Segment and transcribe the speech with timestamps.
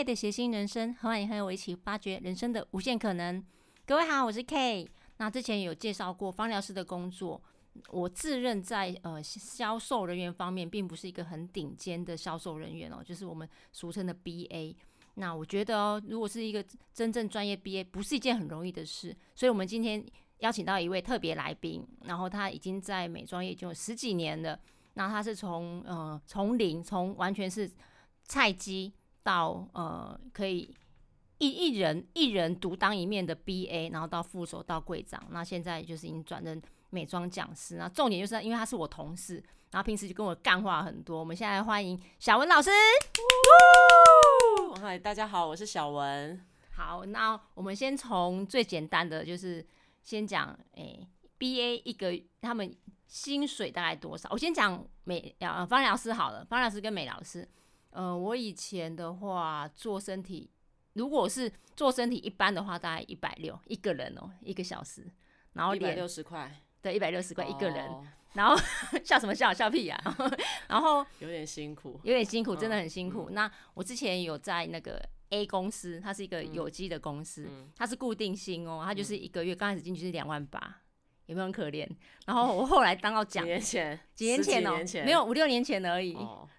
[0.00, 3.44] K 的谐星人生，欢迎和我一起发掘人生的无限可能。
[3.84, 4.88] 各位好，我是 K。
[5.18, 7.38] 那之前有介绍过芳疗师的工作，
[7.90, 14.74] 我自认在呃销售人员方面，并不是一个很顶尖的销售人员哦，就是我们俗称的 BA。
[15.16, 19.14] 那我觉得哦，如果是一个真正专业 BA，不是一件很容易的事。
[19.34, 20.02] 所以，我们今天
[20.38, 24.58] 邀请到一位特别来宾，然后他已经在美妆业已经有十几年了。
[24.94, 27.70] 那他是从呃从零，从完全是
[28.24, 28.90] 菜鸡
[29.22, 30.74] 到呃可以
[31.38, 36.60] 一一人一人独当一面的 BA，然后到副手到柜长，那现在就是已经转任
[36.90, 37.76] 美妆讲师。
[37.76, 41.18] 那重点就是因为他是我同事，然后平时就跟我干话很多。
[41.18, 42.70] 我们现在欢迎小文老师。
[44.80, 46.40] 嗨，大家好，我是小文。
[46.72, 49.66] 好，那我们先从最简单的，就是
[50.02, 51.06] 先讲，诶
[51.38, 52.74] ，BA 一个他们
[53.06, 54.28] 薪水大概多少？
[54.30, 57.46] 我先讲美呃方疗师好了，方疗师跟美疗师。
[57.90, 60.50] 呃，我以前的话做身体，
[60.94, 65.04] 如果是做身体一般的话，大概一百六一个人哦，一个小时，
[65.52, 67.90] 然后一百六十块，对，一百六十块一个人。
[68.34, 68.56] 然后
[69.02, 69.52] 笑什么笑？
[69.52, 70.00] 笑屁呀！
[70.68, 73.30] 然后有点辛苦，有点辛苦，真的很辛苦。
[73.30, 80.80] 那我之前有在那个 A 公司，它是一个有机的公司，它是固定薪哦，它就是一个月刚开始进去是两万八，
[81.30, 81.88] 有没有很可怜？
[82.26, 86.16] 然后我后来当到讲，几年前，几年前哦，没有五六年前而已，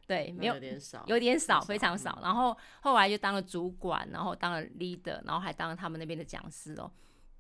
[0.08, 2.18] 对，没有有点少，有点少，非常少。
[2.24, 6.90] 然后后来就当了主管，然后当了 leader，然后还当了他们那边的讲师哦，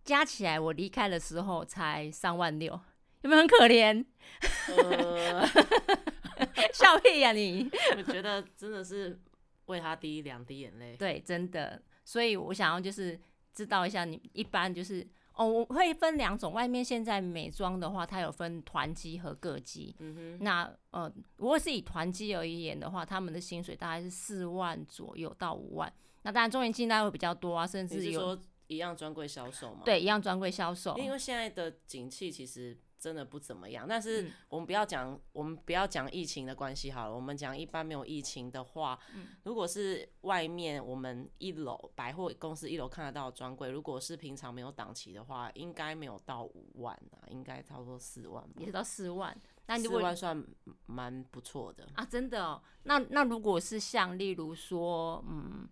[0.03, 2.77] 加起来我离开的时候才三万六。
[3.21, 4.03] 有没有很可怜？
[6.73, 7.69] 笑屁呀你！
[7.95, 9.19] 我觉得真的是
[9.67, 10.95] 为他滴两滴眼泪。
[10.97, 11.79] 对，真的。
[12.03, 13.19] 所以我想要就是
[13.53, 16.53] 知道一下，你一般就是哦，我会分两种。
[16.53, 19.95] 外面现在美妆的话，它有分团机和个机。
[19.99, 20.43] 嗯哼。
[20.43, 25.91] 那呃，如果是以团机而言的话，他们的薪水大概是四万左右到五万。
[26.23, 28.37] 那当然，中年期大概会比较多啊，甚至有
[28.67, 29.81] 一样专柜销售嘛。
[29.85, 30.97] 对，一样专柜销售。
[30.97, 32.77] 因为现在的景气其实。
[33.01, 37.15] 真的不怎么样，但是我们不要讲，我们不要讲疫情的关系好了。
[37.15, 38.99] 我们讲一般没有疫情的话，
[39.41, 49.35] 如果是外面我们一楼百货公司一楼看得到专柜，如果是平常没有档期的话，应该没有到五万啊，应该差不多四万，也是到四万。
[49.65, 50.45] 那四万算
[50.85, 52.61] 蛮不错的啊，真的哦。
[52.83, 55.67] 那那如果是像例如说，嗯，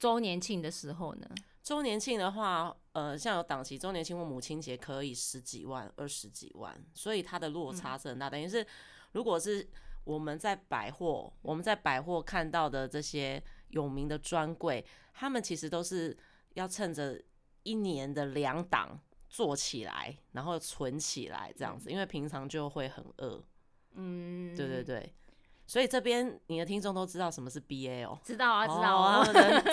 [0.00, 1.28] 周年庆的时候呢？
[1.62, 8.28] 周年庆的话，呃，像有档期，周年庆或母亲节可以十几万、二十几万，所以它的落差是很大。
[8.28, 8.66] 等于是，
[9.12, 9.68] 如果是
[10.04, 14.84] 我们在百货，我们在百货看到的这些有名的专柜，
[15.14, 16.16] 他们其实都是
[16.54, 17.22] 要趁着
[17.62, 23.40] 一年的两档做起来，然后存起来这样子，因为平常就会很饿。
[23.94, 25.14] 嗯，对对对。
[25.72, 28.18] 所以这边你的听众都知道什么是 BA 哦？
[28.22, 29.24] 知道啊，知道啊，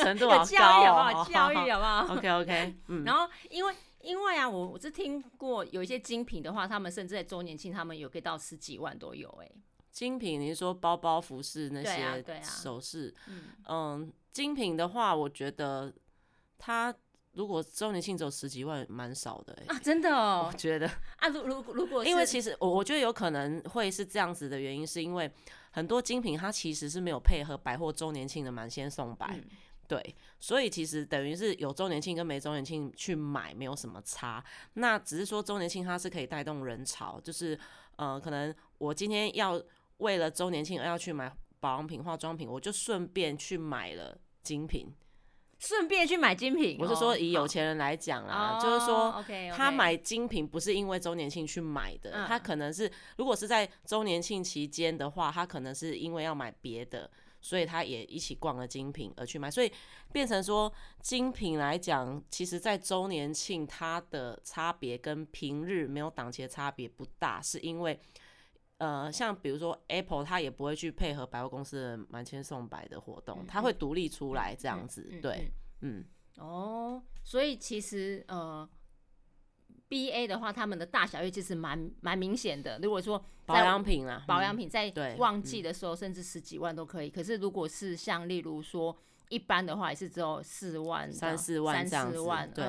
[0.02, 2.08] 程度好 高，教育好不好？
[2.16, 3.04] OK OK， 嗯。
[3.04, 9.52] 然后因为因为啊，我我是听过有一些精品的话，他们甚至在周年庆，他们有给到十几万都有哎。
[9.92, 13.14] 精品，你是说包包、服饰那些首饰？
[13.28, 15.94] 嗯嗯，精品的话，我觉得
[16.58, 16.96] 它
[17.34, 19.76] 如果周年庆只有十几万，蛮少的哎。
[19.76, 20.50] 啊，真的哦？
[20.52, 25.32] 我觉得啊，如如如果因为其实我我觉得有可能会是这样子的原因，是因为。
[25.72, 29.40] 很多精品它其实是没有配合百货周年庆的满先送百，
[29.88, 37.58] 对，所以其实等于是有周年庆跟没周年庆去买没有什么差，那只是说周年庆它是可以带动人潮，就是
[37.98, 39.62] 呃，可能我今天要
[39.98, 44.92] 为了周年庆而要去买保养品、化妆品，我就顺便去买了精品。
[45.60, 49.24] 顺便去买精品，我是说以有钱人来讲啊，就是说
[49.56, 57.12] 他买精品不是因为周年庆去买的，他可能是如果是在周年庆期间的话，他可能是因为要买别的，
[57.42, 59.70] 所以他也一起逛了精品而去买，所以
[60.14, 60.72] 变成说
[61.02, 68.00] 精品来讲，其实在周年庆它的差别跟平日没有档期的差别不大，是因为。
[68.80, 76.06] 呃，像比如说 Apple，它也不会去配合百货公司的满千送百的活动，它会独立出来这样子，对，嗯，
[76.38, 78.68] 哦，所以其实呃
[79.90, 82.80] ，BA 的话，他们的大小月其实蛮蛮明显的。
[82.82, 87.10] 如果说保养品啊，保养品在旺季的时候，甚至十几万都可以。
[87.10, 88.98] 可是如果是像例如说
[89.28, 92.66] 一般的话，也是只有四万、三四万、三四万，对，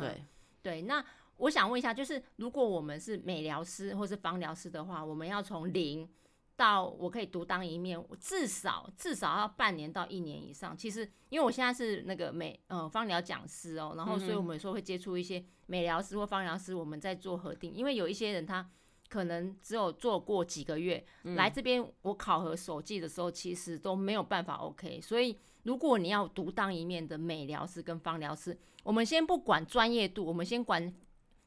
[0.00, 0.24] 对，
[0.60, 1.04] 对，那。
[1.38, 6.08] 我想问一下，就是如果我们是美疗师或是芳疗师的话，我们要从零
[6.54, 10.76] 到我可以独当一面，至少至少要半年到一年以上。
[10.76, 17.72] 其实，因为我现在是那个美呃芳疗讲师哦，然后所以我们有时候会接触一些美疗师或芳疗师，我们在做核定。
[17.72, 18.70] 因为有一些人他
[19.08, 25.00] 可能只有做过几个月，来这边我考核手记的时候，其实都没有办法 OK。
[25.00, 30.94] 所以如果你要独当一面的美疗师跟芳疗师，我们先不管专业度，我们先管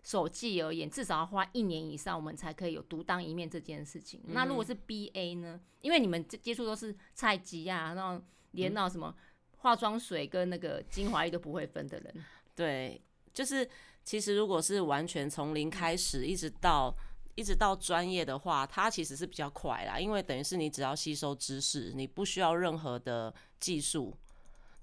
[0.05, 4.21] 手记而言，至少要花一年以上，我们才可以有独当一面这件事情。
[4.27, 5.59] 那如果是 BA 呢？
[5.81, 9.13] 因为你们接触都是菜鸡啊，那种连到什么
[9.57, 12.25] 化妆水跟那个精华液都不会分的人，
[12.55, 13.01] 对，
[13.33, 13.67] 就是
[14.05, 16.95] 其实如果是完全从零开始，一直到。
[17.37, 24.15] 一直到专业的话，它其实是比较快啦，因为等于是你只要吸收知识，你不需要任何的技术，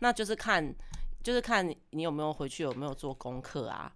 [0.00, 0.74] 那就是看，
[1.24, 3.90] 就是看你有没有回去有没有做功课啊。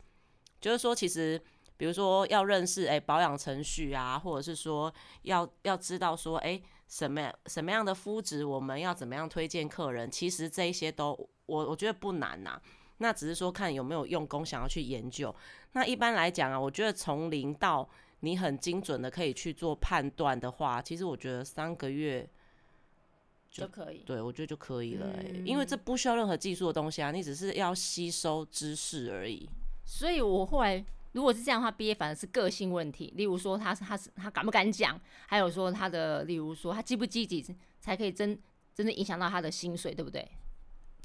[0.61, 1.41] 就是说，其实
[1.77, 4.93] 比如说要认识诶保养程序啊，或者是说
[5.23, 11.09] 要要知道说诶什么什么样的肤质我们要怎么样推荐客人，其实这一些都
[11.47, 12.61] 我我觉得不难呐。
[12.99, 15.35] 那只是说看有没有用功，想要去研究。
[15.73, 17.87] 那一般来讲啊，我觉得从零到
[18.21, 22.27] 你很精准的可以去做判断的话，其实我觉得三个月
[23.51, 23.99] 就可以。
[24.07, 25.15] 对，我觉得就可以了，
[25.45, 29.47] 因为这不需要任何技术的东西啊，你只是要吸收知识而已。
[29.87, 33.11] 所以我后来如果是这样的话，毕业反而是个性问题。
[33.17, 37.43] 例如说，他是他是他敢不敢讲，还有说他的，例如说他积不积极，
[37.81, 38.39] 才可以真
[38.75, 40.29] 真正影响到他的薪水，对不对？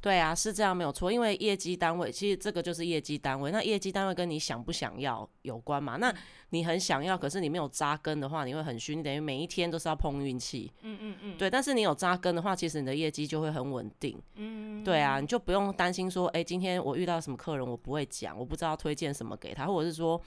[0.02, 3.52] 对啊，是这样没有错，因为业绩单位其实这个就是业绩单位。
[3.52, 5.96] 那业绩单位跟你想不想要有关嘛？
[5.98, 6.12] 那
[6.50, 10.72] 你很想要，可是你没有扎根的话，你会很虚，你等于每一天都是要碰运气。
[10.82, 11.38] 嗯嗯嗯。
[11.38, 14.20] 对，但是你有扎根的话，其实你的业绩就会很稳定。
[14.38, 14.84] 嗯。
[14.84, 20.20] 对啊，你就不用担心说，哎，今天我遇到什么客人，我不会讲，我不知道推荐什么给他，或者是说，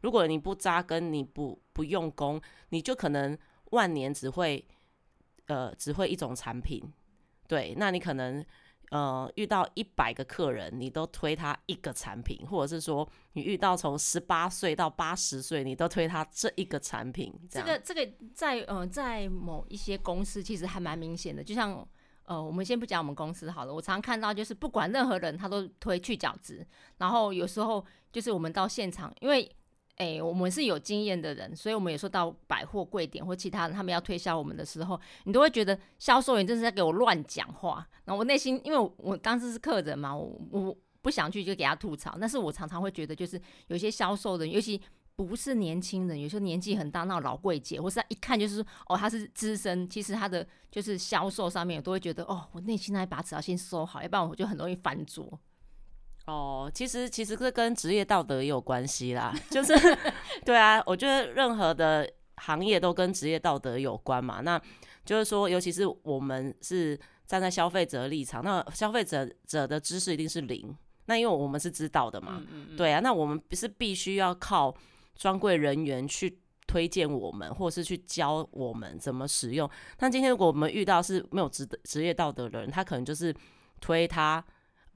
[0.00, 2.40] 如果你不扎根，你不不用功，
[2.70, 3.36] 你就可能
[3.72, 4.66] 万年只会，
[5.48, 6.82] 呃，只会一种产品。
[7.46, 8.42] 对，那你可能。
[8.90, 17.32] 呃，遇到一百个客人，你都推他一个产品，或者是说，你遇到从十八岁到八十岁，你都推他这一个产品。
[17.50, 21.86] 这个这个在呃在某一些公司其实还蛮明显的，就像
[22.24, 29.50] 呃我们先不讲我们公司好了，我常看到就是不管任何人他都推去角质，然后有时候就是我们到现场，因为。
[29.98, 37.86] 哎，我们是有经验的人，所以我们有时候到百货柜点或其他人，他们要推销我们的时候，你都会觉得销售员真是在给我乱讲话。
[38.04, 42.16] 然后我内心，因为我当时是客人嘛，我我不想去就给他吐槽。
[42.20, 44.80] 但是我常常会觉得，就是有些销售人，尤其
[45.16, 55.40] 不是年轻人，有些年纪很大那种老柜姐，或是他一看就是哦他是资深，其实他的就是销售上面，我都会觉得哦，我内心那一把尺要先收好，要不然我就很容易翻桌。
[56.28, 59.72] 哦，其实其实这跟职业道德也有关系啦，就是
[60.44, 64.42] 对啊，我觉得任何的行业都跟职业道德有关嘛。
[64.42, 64.60] 那
[65.06, 70.76] 就是说，尤其是我们是站在消费者立场，那消费者者的知识一定是零。
[71.06, 72.42] 那因为我们是知道的嘛，
[72.76, 74.74] 对啊，那我们是必须要靠
[75.16, 79.68] 专柜人员去推荐我们，或是去教我们怎么使用。
[79.96, 83.34] 但今天如果我们遇到是没有职职业道德的人，他可能就是
[83.80, 84.44] 推他。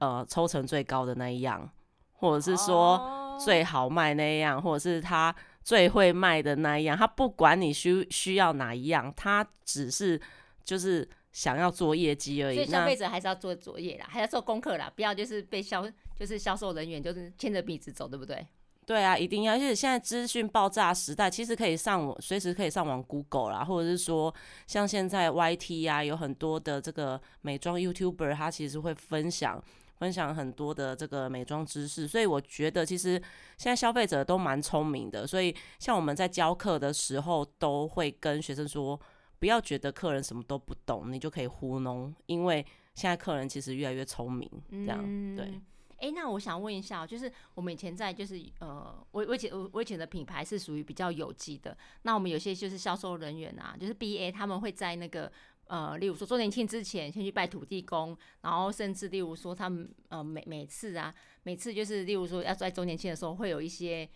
[0.03, 1.69] 呃，抽成最高的那一样，
[2.11, 5.33] 或者是说最好卖那一样，或者是他
[5.63, 10.19] 最会卖的那一样，他不管你需需要哪一样，他只是
[10.65, 12.55] 就是想要做业绩而已。
[12.55, 18.45] 所以消费者还是要做作业啦，还要做功课啦，不要就是被销就是销售人员就是牵着鼻子走，对不对？
[18.85, 19.53] 对啊，一定要。
[19.53, 24.33] 而且现在资讯爆炸时代，其实可以上网，随时可以上网 Google 啦，或者是说
[24.67, 29.63] 像现在 YT 啊，有很多的这个美妆 YouTuber，他其实会分享。
[30.03, 33.11] 分享很多的这个美妆知识，所以我觉得其实
[33.57, 35.25] 现在消费者都蛮聪明的。
[35.25, 38.99] 所以像我们在教课的时候，都会跟学生说，
[39.39, 44.51] 不要觉得客人什么都不懂，你就可以糊弄，因为现在客人其实越来越聪明。
[44.69, 45.01] 这样
[45.37, 45.61] 对。
[45.99, 55.31] 哎，那我想问一下，就是我们以前在就是呃，我我以前我以前的品牌是属于比较有机的，那我们有些就是销售人员啊，就是 B A 他们会在那个。
[55.67, 64.07] 呃，例如说周年庆之前先去拜土地公，然后甚至例如说他们呃每每次啊，每次就是例如说要在周年庆的时候会有一些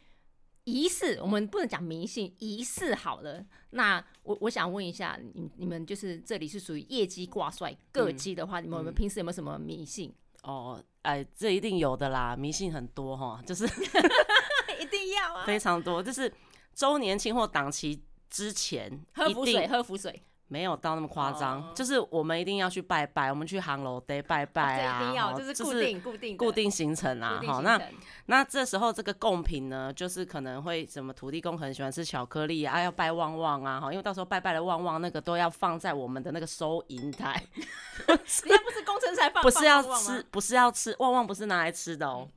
[0.66, 3.44] 仪式，我们不能讲迷信仪式好了。
[3.72, 10.13] 那我我想问一下，你你们就是这里是属于业绩挂帅各级的话，你们平时有没有什么迷信？
[10.44, 13.66] 哦，哎，这一定有的啦，迷信很多哈，就是
[14.80, 16.32] 一定要啊，非常多，就是
[16.74, 20.22] 周年庆或档期之前喝符水，喝符水。
[20.50, 27.42] 没有到那么夸张，就是我们一定要去拜拜，我们去航楼得拜拜啊，一定要，就是固定固定固定行程啊。
[27.46, 27.82] 好，那
[28.27, 37.44] 那这时候这个贡品呢，就是可能会什么土地公很喜欢吃巧克力啊，要拜旺旺啊，哈，因为到时候拜拜的旺旺那个都要放在我们的那个收银台。
[38.08, 42.27] 人家不是工程才放，不是要吃，不是要吃旺旺，不是拿来吃的哦，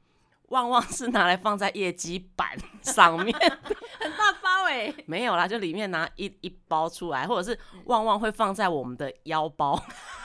[0.51, 2.57] 旺旺是拿来放在业绩板。
[2.83, 3.35] 上面，
[4.01, 9.79] 很大包哎，没有啦，就里面拿一一包出来，或者是旺旺会放在我们的腰包，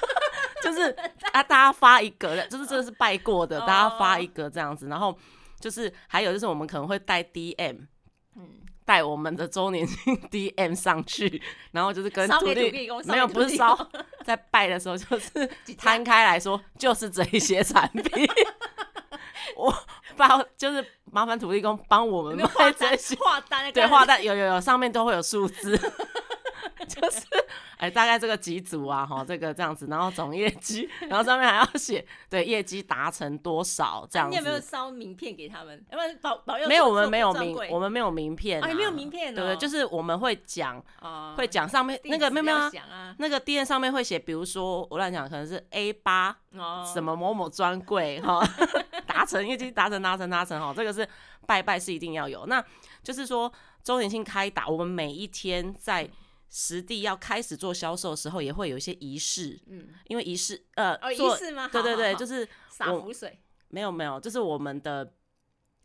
[0.64, 0.90] 就是
[1.34, 5.18] 啊，大家发一个，就是这个是拜过的，大家发一个这样子，然后
[5.60, 7.88] 就是还有就是我们可能会带 DM，
[8.36, 8.62] 嗯。
[8.86, 11.42] 带我们的周年庆 DM 上去，
[11.72, 12.70] 然后就是跟土地
[13.06, 13.76] 没有不是烧，
[14.24, 18.30] 在拜的时候就是摊开来说，就是这一些产品，
[19.58, 19.74] 我
[20.16, 25.80] 包就是麻烦土地公帮我们卖这些，画单对画单有有有上面都会有数字。
[26.88, 27.22] 就是，
[27.78, 34.32] 哎，大概这个几组啊，哈，这个这样子，然后总业绩，然后上面还要写，对，业绩达成多少这样子。
[34.32, 35.84] 你有没有烧名片给他们？
[35.92, 36.68] 要不然保保佑。
[36.68, 38.62] 没有，我们没有名，我们没有名片。
[38.62, 39.34] 啊，没有名片。
[39.34, 40.84] 对对，就是我们会讲，
[41.38, 46.36] 会讲上面那个没有没有啊，那个店上面会写，比如说我乱讲，可能是 A 八
[46.94, 48.46] 什么某某专柜哈，
[49.08, 51.08] 达成业绩达成达成达成哈，这个是
[51.46, 52.46] 拜拜是一定要有。
[52.46, 52.64] 那
[53.04, 53.52] 就是说
[53.84, 56.10] 周年庆开打，我们每一天在。
[56.58, 61.68] 实地要开始做销售的时候，也会有一些仪式，嗯，因为仪式，呃，仪式吗？
[61.68, 65.14] 对对对，就是洒浮水，没有没有，就是我们的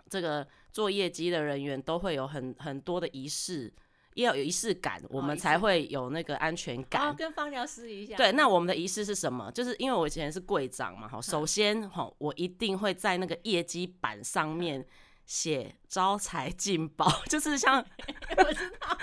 [0.09, 3.75] 这个做业绩的人员都会有很很多的仪式，
[4.15, 7.17] 要有仪式感，我们才会有那个安全感。
[7.17, 8.17] 跟芳疗师一下。
[8.17, 9.51] 对，那我们的仪式是什么？
[9.51, 14.87] 就是因为我以前是柜长嘛，哈，首先哈，我一定会在那个业绩板上面。
[15.31, 17.77] 写招财进宝， 就是像
[18.37, 18.99] 我知道，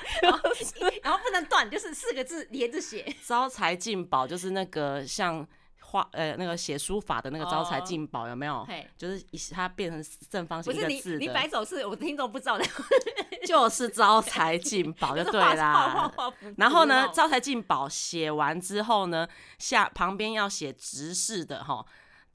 [1.02, 3.16] 然后不能断，就是四个字连着写。
[3.26, 5.48] 招财进宝就是那个像
[5.80, 8.68] 画呃那个写书法的那个招财进宝有没有？
[8.98, 12.66] 就是它变成正方形一个字你摆手是我听众不知道的，
[13.48, 16.12] 就是招财进宝就对啦。
[16.58, 19.26] 然后呢，招财进宝写完之后呢，
[19.60, 21.86] 下旁边要写直视的哈。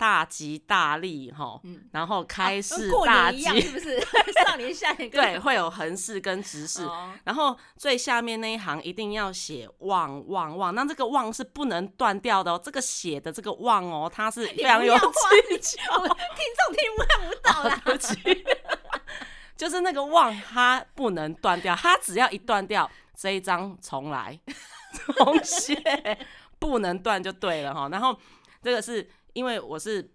[0.02, 1.60] 大吉大利哈，
[1.92, 4.00] 然后开市大吉，是不是？
[4.44, 6.84] 上年下年对，会有横式跟直式，
[7.22, 12.60] 然后最下面那一行一定要写旺旺旺，那这个旺是不能断掉的哦。
[12.60, 16.16] 这个写的这个旺哦，它是非常有技巧，听
[16.58, 17.80] 众听不看不到啦。
[19.56, 24.36] 就是那个旺，它不能断掉，它只要一断掉，这一张重来
[25.14, 25.76] 重写，
[26.58, 27.88] 不能断就对了哈。
[27.88, 28.18] 然后
[28.60, 29.08] 这个是。
[29.32, 30.12] 因为我是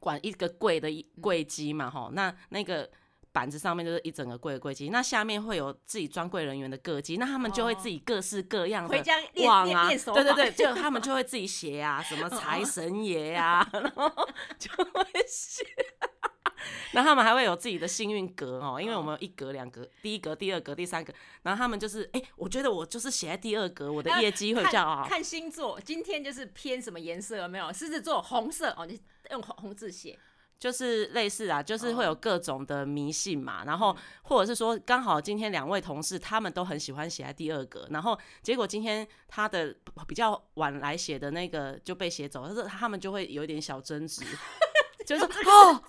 [0.00, 0.88] 管一个柜的
[1.20, 2.88] 柜机嘛，哈，那那个
[3.32, 8.96] 板子上面就是一整个柜的柜机，那下面会有自己专柜人员的各机，那他们就会自己各式各样的
[9.44, 14.10] 网啊，对对对， 就他们就会自己写啊，什么财神爷啊， 然后
[14.58, 15.64] 就会写。
[16.92, 25.06] 那他们还会有自己的幸运格哦，因为我们一格两格，第一格、第二格、第三格，然后他们就是，哎，我觉得我就是写在第二格，我的业绩会比较好。
[25.08, 27.36] 看星座，今天就是偏什么颜色？
[27.36, 27.72] 有没有？
[27.72, 30.18] 狮子座红色哦，你用红红字写，
[30.58, 33.64] 就是类似啊，就是会有各种的迷信嘛。
[33.64, 39.74] 然后或者是说，刚好今天两位同事他们都很喜欢写在第二格，然后结果今天他的
[40.06, 44.24] 比较晚来写的那个就被写走，他说他们就会有一点小争执。
[45.06, 45.82] 就是哦，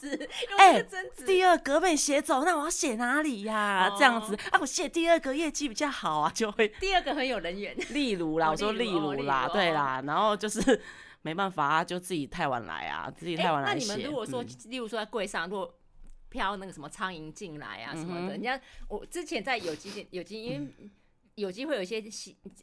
[0.60, 0.86] 哎，
[1.26, 3.92] 第二格被写走，那我要写哪里呀？
[3.98, 7.76] 这样子啊，我写第二个业绩比较好啊，就会第二个很有人缘。
[7.90, 10.80] 例如啦，我说例如啦，对啦，然后就是
[11.24, 13.88] 没办法啊，就自己太晚来啊，自己太晚来写。
[13.88, 15.74] 那你们如果说，例如说在柜上，如果
[16.30, 20.90] 飘那个什么苍蝇进来啊什么的，人家我之前在有机店有机，因为。
[21.38, 22.03] 有机会有一些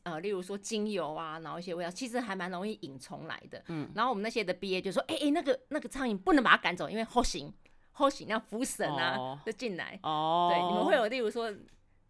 [0.03, 3.63] 呃，例如说精油啊，然后一些味道，其实还蛮容易引虫来的。
[3.69, 7.55] 嗯，然后我们那些的 B A 就说，哎哎，那个那个苍蝇不能把它赶走，因为后行
[7.93, 9.97] 后行那浮神啊，就进来。
[10.03, 11.55] 哦，对，你们会有例如说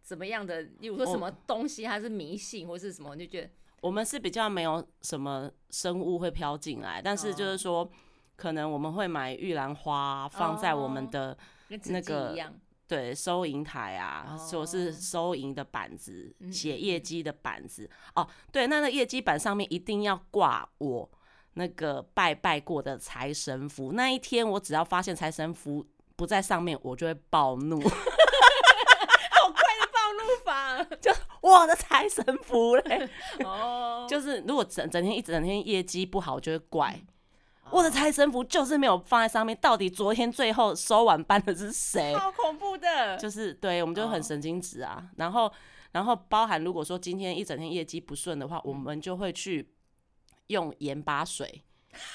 [0.01, 3.51] 怎么样的，例如说什么东西它是迷信或是什么，就觉得
[3.83, 7.87] 我们是比较没有什么生物会飘进来，但是就是说
[8.37, 11.37] 可能我们会买玉兰花放在我们的
[11.89, 12.35] 那个。
[12.87, 18.29] 对，收银台啊，说是收银的板子，写业绩的板子哦。
[18.53, 21.11] 对，那那业绩板上面一定要挂我
[21.55, 23.93] 那个拜拜过的财神符。
[23.93, 27.81] 那一天我只要发现财神符不在上面，我就会暴怒。
[27.81, 31.11] 好快的暴怒法，就
[31.41, 33.09] 我的财神符嘞。
[33.45, 37.01] 哦，就是如果整整天一整天业绩不好，就会怪。
[37.71, 42.15] 我的财神符就是没有放在上面，到底昨天最后收完班的是谁？
[42.15, 45.03] 好恐怖的，就是对我们就很神经质啊。
[45.17, 45.51] 然后，
[45.93, 49.75] 然后包含如果说今天一整天业绩不顺的话，我们就会去
[50.49, 51.65] 用盐巴水，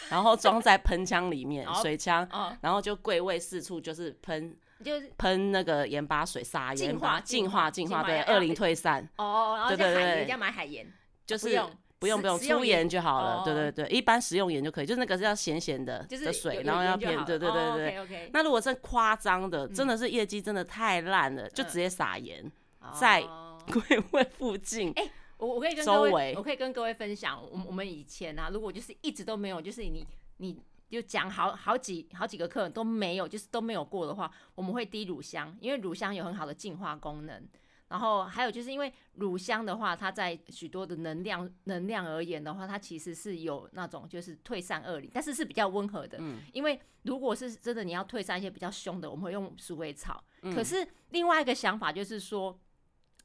[0.10, 2.27] 然后装在喷枪里面， 水枪，
[2.62, 9.08] 然后就柜位四处就是喷，就是喷那个盐巴水，撒盐巴，净化净化，对，恶灵退散。
[9.18, 10.89] 哦，然后对对对，要买海盐，
[11.25, 11.60] 就是
[12.00, 13.44] 不用不用，粗盐就好了。
[13.44, 18.29] 对对对，一般食用盐就可以，就是那个是要咸咸的的水，然后要偏对对对对对。
[18.34, 22.50] 那如果是夸张的，真的是业绩真的太烂了，就直接撒盐
[22.98, 23.22] 在
[23.68, 24.94] 柜位附近。
[24.96, 30.58] 哎，我我可以跟各位，我可以跟各位分享，我我们以前啊，如果就是一直都没有，就是你你
[30.89, 37.46] 就讲好好几好几个客人都没有，就是都没有过的话，我们会滴乳香，因为乳香有很好的净化功能。
[37.89, 46.19] 然后还有就是因为乳香的话，它在许多的能量能量而言的话，它其实是有那种就是退散恶灵，但是是比较温和的。
[46.22, 46.39] 嗯。
[46.53, 50.24] 因为如果是真的你要退散一些比较凶的，我们会用鼠尾草。
[50.43, 50.53] 嗯。
[50.53, 52.60] 可是另外一个想法就是说，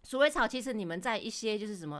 [0.03, 1.99] 鼠尾草其实你们在一些就是什么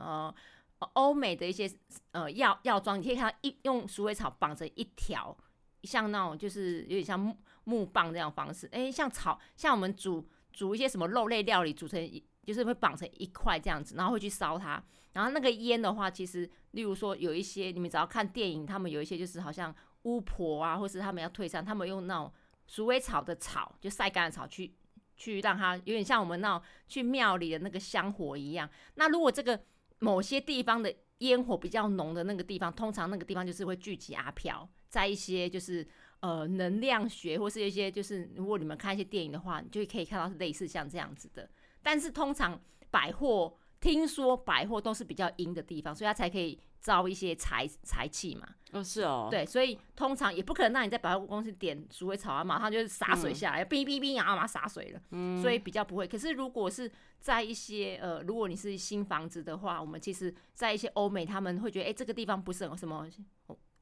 [0.79, 1.71] 呃欧美的一些
[2.13, 5.37] 呃药药妆，你可以看到一用鼠尾草绑着一条，
[5.83, 8.67] 像那种就是有点像木木棒这样方式。
[8.73, 12.25] 哎，像草像我们煮煮一些什么肉类料理，煮成一。
[12.45, 14.83] 就是会绑成一块这样子，然后会去烧它。
[15.13, 22.33] 然后那个烟的话，其实例如说有一些你们只要看电影，他们有一些就是好像巫婆啊，或是他们要退散，他们用那种
[22.67, 24.75] 鼠尾草的草，就晒干的草去
[25.17, 28.69] 去让它有点像我们那种去庙里的那个香火一样。
[28.97, 29.61] 那如果这个
[30.01, 35.87] 某些地方的烟火比较浓的那个地方，通常那个地方就是会聚集阿飘，在一些就是
[36.21, 41.49] 呃能量学或是一些就是如果你们看一些电影的话，你就可以看到类似像这样子的。
[41.85, 42.59] 但是通常
[42.91, 48.49] 百货听说百货都是比较阴的地方，所以它才可以招一些财财气嘛。
[48.73, 49.29] 哦，是哦。
[49.31, 55.01] 对，所以通常也不可能让你在百货公司点鼠尾草啊，马上就是洒水下来，哔哔哔，然后马上洒水了。
[55.11, 55.41] 嗯。
[55.43, 56.09] 所以比较不会。
[56.09, 63.07] 可是如果是在一些呃，如果你是新房子的话，我们其实，在一些欧美，他们会觉得，哎，这个地方不是什么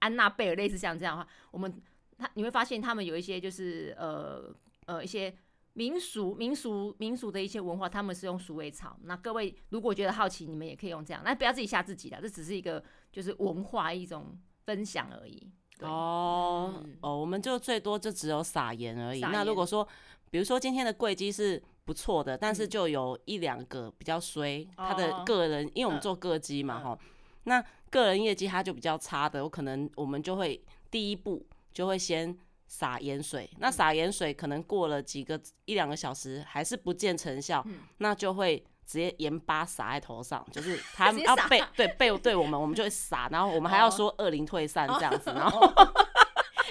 [0.01, 1.73] 安娜贝尔类似像这样的话，我们
[2.19, 4.53] 他你会发现他们有一些就是呃
[4.87, 5.33] 呃一些。
[5.75, 8.99] 民俗、民俗、民俗的一些文化，他们是用鼠尾草。
[9.05, 12.19] 那各位如果觉得好奇，你们也可以用这样，那不要自己吓自己了。
[12.21, 15.51] 这只是一个就是文化一种分享而已。
[15.81, 19.21] 哦哦，我们就最多就只有撒盐而已。
[19.21, 19.87] 那如果说，
[20.31, 26.99] 比如说今天的贵机是不错的，但是就有一两个比较衰，他的个人，因为我们做个机嘛哈，
[27.45, 32.37] 那个人业绩他就比较差的，我可能我们就会第一步就会先。
[32.73, 37.63] 撒盐水，那撒盐水可能过了几个一两个小时还是不见成效，
[37.99, 38.57] 那就会
[38.87, 45.61] 直接盐巴撒在头上，就是 他要背对背对我们，我们就会撒，然后我们还要说恶灵退散这样子， 然后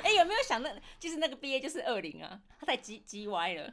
[0.01, 3.71] 哎有没有想到就是那个 B A 就是恶灵啊，他太鸡鸡歪了？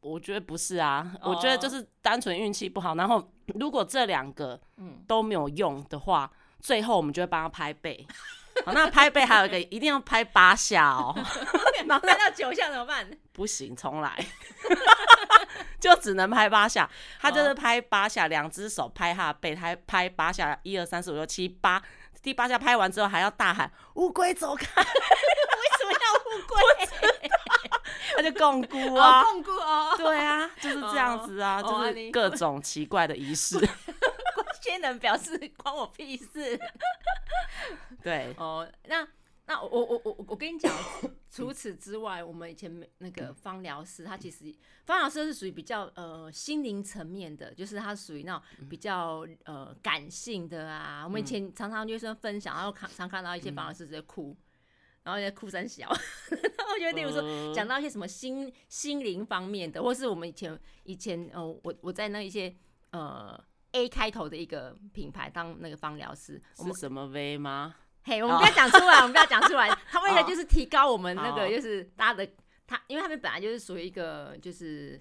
[0.00, 4.60] 我觉得不是啊，我觉得就是单纯运气不好，然后如果这两个
[5.06, 8.04] 都没有用的话，最后我们就会帮他拍背。
[8.66, 11.14] 好，那拍背还有一个， 一定要拍八下哦。
[12.02, 13.08] 拍到九下怎么办？
[13.32, 14.12] 不行，重来。
[15.80, 16.88] 就只能拍八下。
[17.20, 21.80] 他就是拍八下，两只手拍他的背，他拍八下，一二三四五六七八。
[22.20, 24.64] 第八下拍完之后，还要大喊“乌龟走开”。
[24.82, 24.86] 为
[25.78, 26.56] 什么要乌龟？
[28.16, 29.94] 他就共估啊，共估哦。
[29.96, 33.56] 对啊，就是这样子啊，就是各种奇怪的仪式。
[34.60, 36.58] 先能表示 关我屁事。
[38.02, 39.06] 对哦，那
[39.46, 40.70] 那我我我我跟你讲，
[41.30, 51.02] 除此之外，我们以前那个芳疗师，他其实芳疗师是属于比较呃心灵层面的，就是他属于那种比较呃感性的啊。
[51.04, 54.36] 我们以前常常就是分享，然后看常看到一些芳疗师在哭，
[55.02, 55.88] 然后在哭声小。
[55.90, 62.54] 我觉得，例如说讲到一些什么心心灵方面的，或是我们以前以前呃，我我在那一些
[62.90, 63.42] 呃。
[63.72, 67.74] A 开头的一个品牌当那个芳疗师，是什么 V 吗？
[68.02, 69.68] 嘿，我们不要讲出来，我们不要讲出来。
[69.90, 72.26] 他为了就是提高我们那个就是大家的
[72.66, 74.98] 他，因为他们本来就是属于一个就是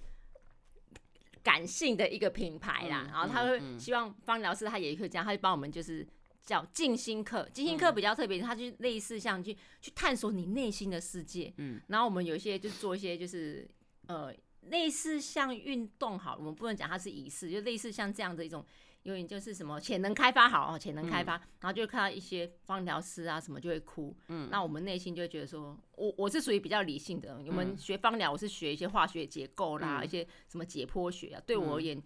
[1.41, 6.06] 感性的一个品牌啦，然后他会希望芳疗师他也会这样，他就帮我们就是
[6.43, 7.47] 叫静心课。
[7.53, 11.53] 静心课比较特别，他就类似像去去探索你内心的世界。
[11.58, 13.65] 嗯，然后我们有一些就做一些就是
[14.08, 14.34] 呃。
[14.62, 18.65] 类似像运动好，我们不能讲它是仪式，就类似像这样的一种，
[19.04, 32.02] 有点就是什么潜能开发好哦，潜能开发，然后就看到一些方疗师啊什么就会哭，嗯，那我们内心就会觉得说，我我是属于比较理性的，我们学方疗我是学一些化学结构啦，一些什么解剖学啊，对我而言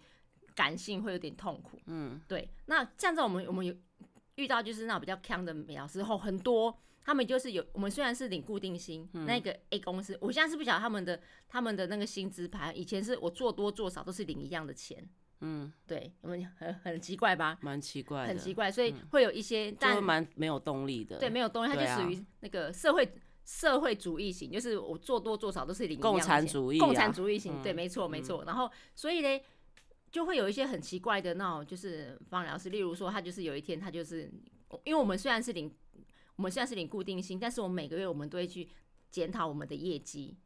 [0.54, 3.74] 感性会有点痛苦，嗯，对，那这样子我们我们有
[4.36, 6.78] 遇到就是那种比较强的美疗师后很多。
[7.04, 15.08] 他们就是有，我们虽然是领固定薪，那个 A 公司，我现在是不晓得他们的他们的那个薪资牌，以前是我做多做少都是领一样的钱，
[15.40, 17.58] 嗯，对，我们很很奇怪吧？
[17.60, 23.12] 蛮奇怪，很奇怪，所以会有一些，但蛮没有动力的，对，没有动力，它就属于那个社会
[23.44, 29.40] 社会主义型，就是我做多做少都是领共产主义，共产主义型，对，没错没错，然后所以呢，
[30.12, 34.30] 就会有一些很奇怪的那种，就是方疗师，例如说他就是有一天他就是。
[34.84, 35.70] 因为我们虽然是领，
[36.36, 38.68] 我们虽然是领固定薪，但是我们每个月我们都会去
[39.10, 40.36] 检讨我们的业绩，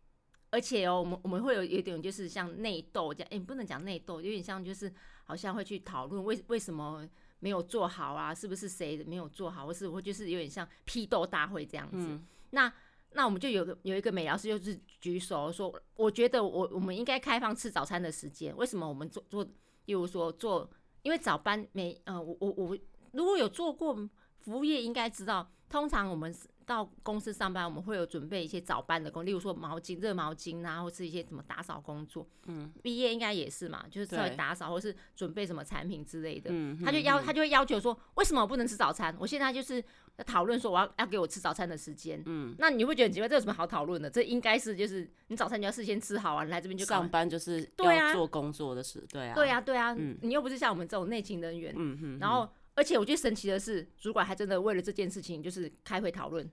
[0.51, 4.93] 而且哦，我们我们会有有点就是像内斗这样，哎，不能讲内斗，有点像就是
[5.25, 12.21] 好像会去讨论为为什么没有做好啊，是不是谁没有做好，或是或就是有点像批斗大会这样子。
[12.51, 12.73] 那
[13.13, 19.45] 那我们就有个有一个美疗师就是举手说，我觉得我我们应该开放吃早餐的时间，为什么我们做做，
[19.85, 20.69] 例如说做，
[21.03, 22.79] 因为早班没，呃，我我我
[23.13, 23.95] 如果有做过
[24.41, 32.27] 服务业，应该知道，通常我们到公司上班，我们会有准备一些早班的工，例如说毛巾、热毛巾啊，或是一些什么打扫工作。
[32.47, 36.51] 嗯，毕业应该也是嘛，就是稍微打扫或是准备什么产品之类的。
[36.53, 39.15] 嗯，他就要他就会要求说，为什么我不能吃早餐？
[39.19, 39.83] 我现在就是。
[40.25, 44.09] 讨论说我要要给我吃早餐的时间，嗯，那你会觉得很奇怪，这有什么好讨论的？
[44.09, 56.49] 这应该是就是你早餐你要事先吃好啊，你来这边就上班就是对啊，做工作的事，对啊，对啊，对啊，嗯，你又不是像我们这种内勤人员，嗯哼，然后而且我觉得神奇的是，主管还真的为了这件事情就是开会讨论。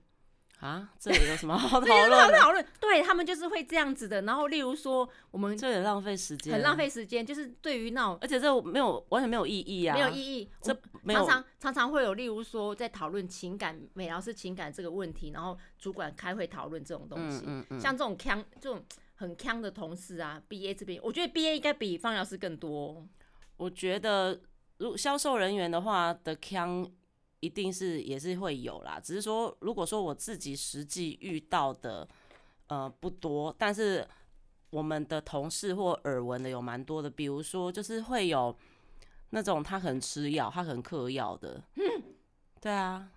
[0.60, 2.32] 啊，这里有什么好 讨论？
[2.40, 4.22] 讨论，对他们就是会这样子的。
[4.22, 7.26] 然后，例如说，我们这很浪费时间，很浪费时间。
[7.26, 10.48] 就是对于那种，而且这没有完全没有意义啊，没有意义。
[10.62, 10.72] 这
[11.08, 17.42] 常常常常会有，例如说，在讨论情感美疗师情感这个问题，然后主管开会讨论这种东西。
[17.46, 18.82] 嗯嗯像这种腔这种
[19.16, 23.06] 很腔的同事啊，B A 这边，我觉得 B A 应该比方疗师更多。
[23.56, 24.40] 我觉得，
[24.78, 26.90] 如销售人员的话的腔。
[27.40, 32.08] 一定是也是会有啦，只是说，如果说我自己实际遇到的，
[32.68, 34.08] 呃，不多，但是
[34.70, 38.56] 我们的同事或耳闻的有蛮多的，比如说就是会有
[39.28, 41.62] 那种他可能吃药，他可能嗑药的，
[42.62, 43.10] 对啊，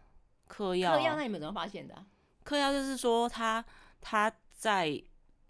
[0.50, 1.96] 嗑药，嗑药那你们怎么发现的？
[2.44, 3.64] 嗑药就是说他
[4.02, 5.02] 他在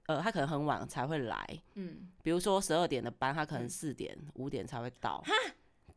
[0.05, 5.23] 呃，他可能很晚才会来，嗯，比如说十二点的班，他可能四点五点才会到。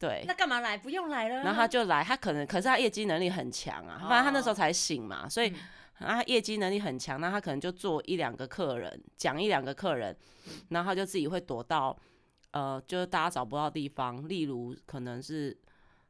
[0.01, 0.79] 对，那干嘛来？
[0.79, 1.43] 不用来了。
[1.43, 5.53] 然后他就来，他可能可是他业绩能力很强啊，反正他那时候才醒嘛，所以
[5.99, 10.17] 啊业绩能力很强，那他可能就做一两个客人，讲一两个客人，
[10.71, 11.95] 然后他就自己会躲到
[12.53, 15.55] 呃，就是大家找不到地方，例如可能是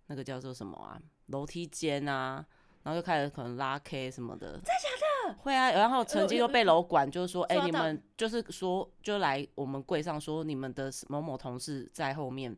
[0.07, 2.47] 那个叫做什么啊，楼梯间啊，
[2.85, 4.53] 然后就开始可能拉 K 什么的。
[4.53, 5.35] 真的假的？
[5.41, 12.57] 会啊，然后曾经又被楼管就是说，哎，你们就是说就来我们柜上说你们的某某同事在后面。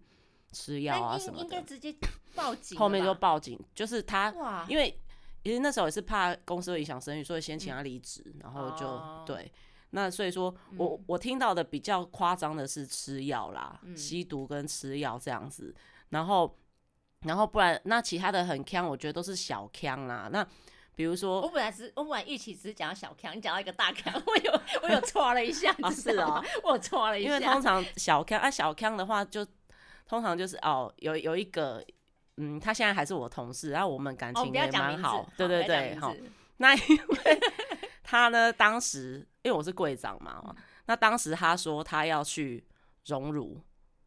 [0.53, 1.95] 吃药啊什么的，应该直接
[2.35, 2.79] 报警。
[2.79, 4.33] 后面就报警，就是他，
[4.69, 4.97] 因为
[5.43, 9.51] 其实那时候也是怕公司会影响声誉，所以先请他离职，然后就对。
[9.91, 15.75] 那所以说我我听到的比较夸张的是吃药啦，吸毒跟吃药这样子。
[16.11, 16.57] 然后
[17.23, 20.31] 然后不然那其他的很坑，我觉得都是小坑啦。
[20.33, 20.47] 那
[20.95, 27.29] 比如说，我本来是我本来预期只是讲到小呛，你讲到一个大呛，我有我有 错了一下，是啊，我错了一下。
[27.29, 29.47] 因为通常小呛啊小呛的话就。
[30.13, 31.83] 通常就是哦，有有一个，
[32.37, 36.15] 嗯，他现在还是我同事，然后我们感情也蛮好，对对对，好。
[36.59, 37.41] 那因为
[38.03, 42.63] 他呢，当时因为我是柜长嘛，那当时他说他要去
[43.07, 43.59] 荣辱，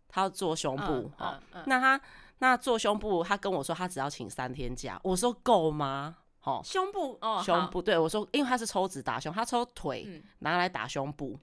[0.08, 2.00] 他要做胸部，哦，那他
[2.38, 6.18] 那做胸部，他跟我说他只要请三天假，我说够吗？
[6.44, 11.39] 哦，胸部哦，胸部，对我说，因为他是抽脂打胸，他抽腿拿来打胸部。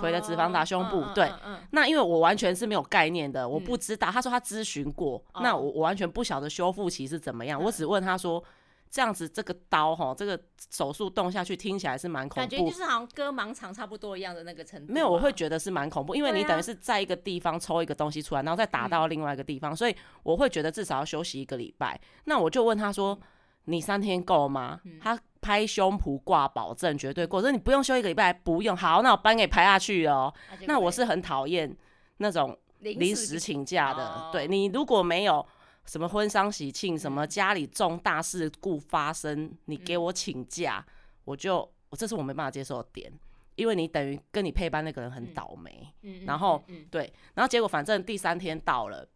[0.00, 1.30] 腿的脂肪打胸部，对，
[1.70, 4.10] 那因为我完全是没有概念的，我不知道。
[4.10, 7.62] 他说他咨询过，那我我完全不晓得修复期是怎么样。
[7.62, 8.42] 我只问他说，
[8.90, 14.92] 这样子这个刀哈，这个手术动下去听起来是蛮恐怖，感觉就是好像割盲肠差不多一样的那个程度。
[14.92, 22.00] 没有，我会觉得是蛮恐怖，因为你等于是在一个地方抽一个东西出来，然后再打到另外一个地方，所以我会觉得至少要休息一个礼拜。
[22.24, 23.18] 那我就问他说，
[23.64, 24.80] 你三天够吗？
[25.00, 25.18] 他。
[25.44, 30.32] 拍胸脯挂保证绝对过，说你不用休一个礼拜，不用好，那我班给拍下去哦。
[30.66, 31.76] 那我是很讨厌
[32.16, 34.30] 那种临时请假的。
[34.32, 35.46] 对你如果没有
[35.84, 40.82] 什么婚丧喜庆，什么家里重大事故发生，你给我请假，
[41.26, 41.58] 我就
[41.90, 43.12] 我这是我没办法接受的点，
[43.56, 45.92] 因为你等于跟你配班那个人很倒霉。
[46.24, 49.06] 然后对，然后结果反正第三天到了，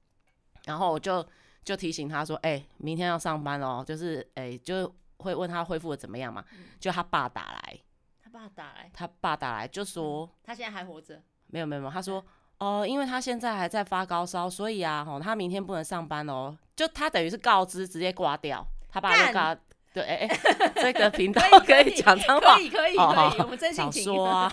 [0.67, 1.27] 然后我就
[1.65, 4.95] 就提醒他说，哎，明天要上班哦，就是哎就。
[5.19, 6.45] 会问他恢复的怎么样嘛？
[6.81, 7.79] 就他爸打来，
[8.23, 11.23] 他爸打来，他爸打来就说他现在还活着。
[11.47, 12.25] 没有没有没有，他说
[12.59, 16.57] 哦，因为他现在还在发高烧，所以啊，吼，他明天不能上班哦。
[16.77, 19.57] 就他等于是告知直接挂掉，他爸就告
[19.93, 20.39] 对哎哎，
[20.77, 24.53] 这个频道可以讲脏话，可以可以可以，我们真心说啊，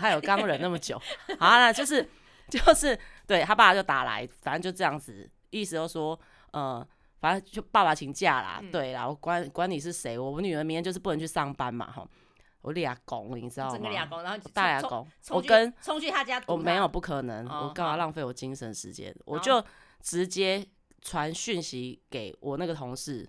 [0.00, 1.00] 还有刚忍那么久，
[1.38, 2.08] 好了，就是
[2.48, 6.18] 就是对他爸就打来，反正就这样子，意思就说
[6.52, 6.86] 呃。
[7.20, 12.08] 反正就爸爸请假啦，对啦，我管管你是谁，我女儿明天就是不能去上班嘛，哈，
[12.62, 13.72] 我俩公，你知道吗？
[13.72, 19.14] 整个俩公，然后大俩公，我跟冲去他家，我没有不可能，我干嘛浪费我精神时间？
[19.26, 19.62] 我就
[20.00, 20.66] 直接
[21.02, 23.28] 传讯息给我那个同事，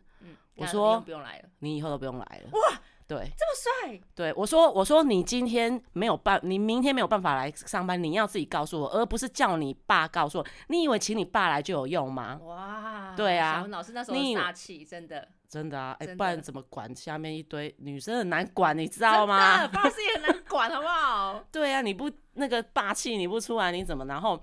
[0.56, 2.50] 我说不用来了，你以后都不用来了。
[2.54, 4.00] 哇，对，这么帅。
[4.16, 10.46] 对，我说我说你今天没有办，你明天没有办法来上班，你要自己告诉我，而不是叫你爸告诉我。
[10.70, 12.40] 你以为请你爸来就有用吗？
[12.42, 15.28] 哇，对啊，老师那时候杀气真的。
[15.50, 19.68] 真的啊，哎，不然怎么管下面一堆女生很难管，你知道吗？
[19.68, 21.44] 爸是也很难管，好不好？
[21.52, 24.06] 对啊，你不那个霸气，你不出来，你怎么？
[24.06, 24.42] 然后，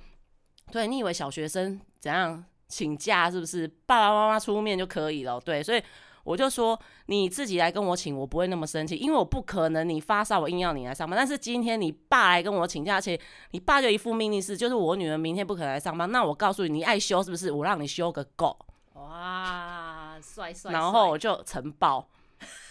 [0.70, 3.66] 对你以为小学生怎样请假是不是？
[3.87, 5.40] 爸爸妈妈出面就可以了？
[5.40, 5.83] 对，所以
[6.28, 11.16] 我就说你自己来跟我请，我不会那么生气，因为我不可能你发烧我硬要你来上班。
[11.16, 13.18] 但是今天你爸来跟我请假，而且
[13.52, 16.10] 你爸就一副命令式，就是我女儿明天不可能来上班。
[16.12, 17.50] 那我告诉你，你爱休是不是？
[17.50, 18.54] 我让你休个够。
[18.92, 20.70] 哇，帅帅！
[20.70, 22.06] 然后我就呈报，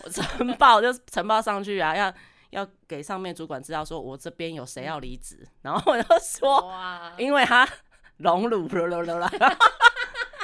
[0.04, 2.14] 我呈报就呈报上去啊，要
[2.52, 5.44] 要给上面主管知道，说我这边有谁要离职。
[5.64, 6.72] 然后我就说，
[7.18, 7.68] 因为他
[8.18, 9.32] 荣辱了了了了，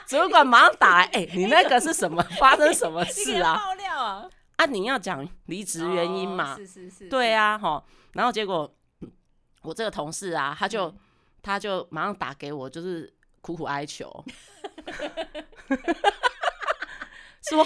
[0.08, 2.22] 主管马上打来， 哎，你那个是什么？
[2.40, 3.56] 发生什么事啊？
[3.56, 4.30] 爆料啊！
[4.58, 6.56] 啊，你要讲离职原因嘛？
[6.58, 7.84] 是是是，对啊，哈。
[8.14, 8.72] 然后结果
[9.62, 10.94] 我这个同事啊，他就
[11.42, 13.12] 他就马上打给我，就是
[13.42, 14.24] 苦苦哀求。
[17.50, 17.64] 说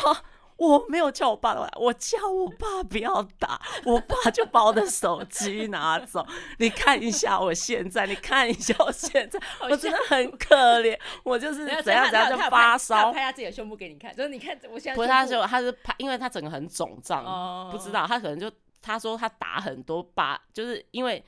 [0.57, 6.25] 我没有叫我爸来，我叫我爸不要打，我爸就把我的手机拿走。
[6.57, 9.39] 你看一下我现在，你看一下我现在，
[9.69, 10.97] 我真的很可怜。
[11.23, 14.95] 我就是怎样怎样就发烧，拍他自己的胸部给你看，就是你看我现在。
[14.95, 21.23] 不是，他就他是拍，因为他整个很肿胀，不知道他可能就他说他打很多把，就是因为。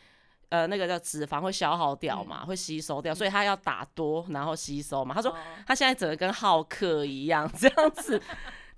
[0.51, 5.13] 呃，那个叫脂肪会消耗掉嘛，会吸收掉，所以他要打多，然后吸收嘛。
[5.13, 5.31] 他说
[5.67, 8.19] 他现在整个跟浩克一样这样子，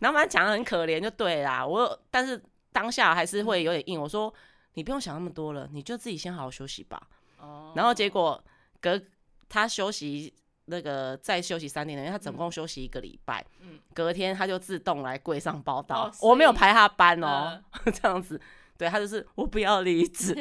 [0.01, 1.65] 然后反正讲的很可怜就对啦。
[1.65, 2.41] 我但是
[2.73, 4.33] 当下还是会有点硬，我说
[4.73, 7.01] 你不用想那么多了，你就自己先好好休息吧。
[7.39, 7.71] 哦。
[7.75, 8.43] 然后结果
[8.81, 9.01] 隔
[9.47, 10.33] 他休息
[10.65, 13.45] 那个再休息三天，因为他总共休息一个礼拜。
[13.61, 13.79] 嗯。
[13.93, 17.61] 隔天他就自动来柜上报道，我没有排他班哦，
[17.93, 18.41] 这样子。
[18.77, 20.33] 对他就是我不要离职。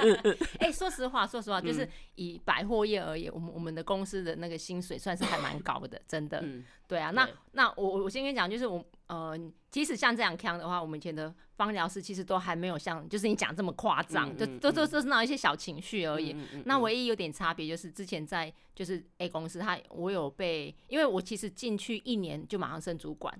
[0.58, 6.42] 哎，说实话，说实话，就是以百货业而言，我们我们的公司的那个薪水算是还蛮高的，真的。
[6.88, 9.38] 对啊，那那我我先跟你讲，就是我呃，
[9.70, 16.34] 即使像这样康的话，我们以前的方疗师其实都还没有像就是你讲这么夸张，就都都都是那一些小情绪而已。
[16.64, 23.38] 那唯一有点差别就是之前在就是 A 公司，他我有被，因为我其实进去一年就马上升主管。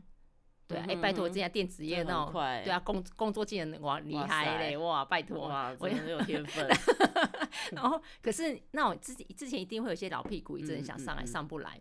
[0.69, 6.69] 对啊，哎，拜托，这家电子业那种，对啊，工工作技能哇厉害嘞，哇，拜托，哇，我很有天分。
[7.73, 11.81] 然后，可是那我自己之前一定会有些老屁股，一直很想上来，上不来。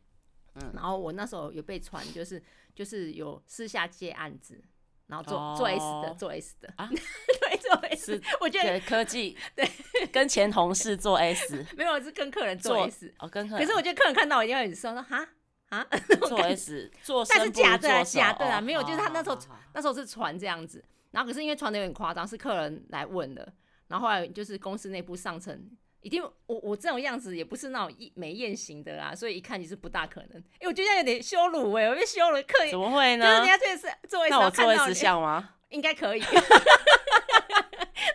[0.55, 0.71] 嗯。
[0.73, 2.41] 然后我那时候有被传，就是
[2.75, 4.61] 就是有私下接案子，
[5.07, 6.73] 然后做做 S 的，做 S 的。
[6.77, 8.21] 啊， 对，做 S。
[8.39, 9.69] 我觉得科技 对，
[10.11, 13.65] 跟前同事做 S， 没有是跟客人做 S，哦，跟客人。
[13.65, 15.27] 可是我觉得客人看到我一定会很说说哈。
[15.71, 15.87] 啊，
[16.27, 19.39] 做 S 做，但是假的，假的啊，没有，就是他那时候
[19.73, 23.53] 那时候是传这样子，然后可是因为传的有点夸张，是客人来问的，
[23.87, 30.43] 然后后来就是公司内部上层一定，我我这种样子也不是那种美艳型的啦，所以一看你是不大可能。
[30.59, 33.25] 哎，我觉得有点羞辱哎，我被羞辱，刻意怎么会呢？
[33.25, 35.55] 就是人家这是做 S，那我做 S 像吗？
[35.69, 36.19] 应该可以。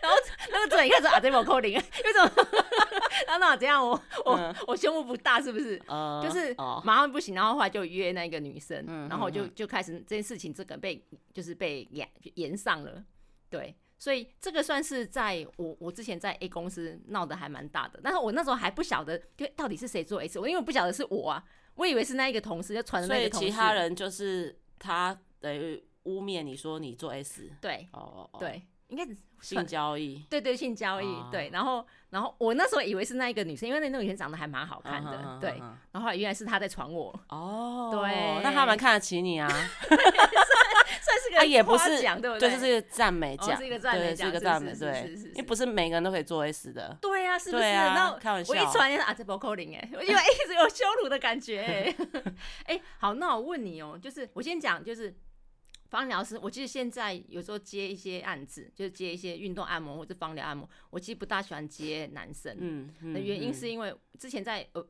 [0.01, 0.17] 然后
[0.51, 2.31] 那个嘴一开始啊，这么扣零，为什么？
[3.25, 3.85] 那那怎样？
[3.85, 5.77] 我我我胸部不大是不是？
[6.21, 11.01] 就是马上不行，然后后来就约那个女生，然后就就开始这件事情，这个被
[11.33, 13.03] 就是被延延上了。
[13.49, 21.43] 对，所以这个算是在我我之前在 A 公司闹得还蛮大的，但是我那时候还不晓得，就到底是谁做 S，我因为不晓得是我啊，
[21.75, 28.29] 我以为是那一个同事就传的那个同事，其他人就是他等于污蔑你说你做 S，对，哦。
[28.39, 28.61] 对。
[28.89, 31.49] 应该是性交易，对对，性交易，对。
[31.51, 35.61] 然后，然后我那时候以为是那一个女生，因为那那个女生长得还蛮好看的，对。
[35.91, 38.41] 然后原来是她在传我，哦，对。
[38.41, 42.49] 那他蛮看得起你啊， 算是个也不是奖，对不对？
[42.49, 45.13] 就是一个赞美奖，是一个赞美奖，是一个赞美，对。
[45.29, 47.63] 因为不是每个人都可以做 S 的，对呀，是不是？
[47.63, 51.93] 那开玩笑，我一传啊，这波扣零哎，因为一直有羞辱的感觉，
[52.65, 55.13] 哎，好，那我问你哦，就是我先讲，就是。
[55.89, 62.55] 芳疗师，我其实现在有时候接一些案子，就是接一些运动按摩或者芳疗按摩，我其实不大喜欢接男生。
[62.59, 64.87] 嗯，的原因是因为之前在呃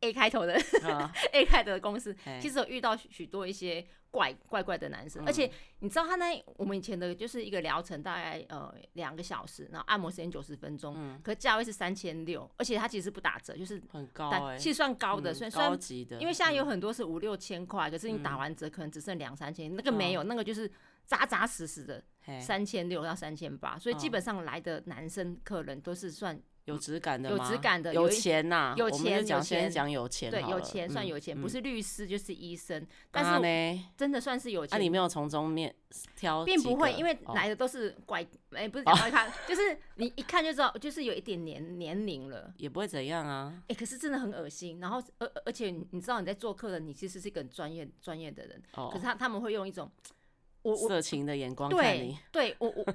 [0.00, 0.54] A 开头的
[1.32, 3.86] A 开头的公司，其实有遇到许多一些。
[4.14, 5.50] 怪怪怪的男生，而且
[5.80, 20.70] 你知道他那我们以前的就是一个疗程大概呃两个小时，然后按摩时间九十分钟，嗯，可价位是三千六，而且他其实不打折，就是很高，其实算高的，算算高级的，因为现在有很多是五六千块，可是你打完折可能只剩两三千，那个没有，那个就是
[21.04, 22.00] 扎扎实实的
[22.40, 34.78] 三千六到三千八，所以基本上来的男生客人都是算有质感的，有质感的，有钱呐，有钱，讲先讲有钱，对，有钱算有钱，不是律师就是医生，但是呢，真的算是有钱。
[34.78, 35.74] 那你没有从中面
[36.16, 43.62] 挑，并不会，因为来的都是拐，哎，不是讲怪咖，就是你一看就知道，就是有一点年年龄了，也不会怎样啊。
[43.68, 44.80] 哎，可是真的很恶心。
[44.80, 49.90] 然后，而而且你知道你在做客人，你其实是一个很专业专业的人，可是他他们会用一种
[50.62, 52.86] 我色情的眼光看你，对我我。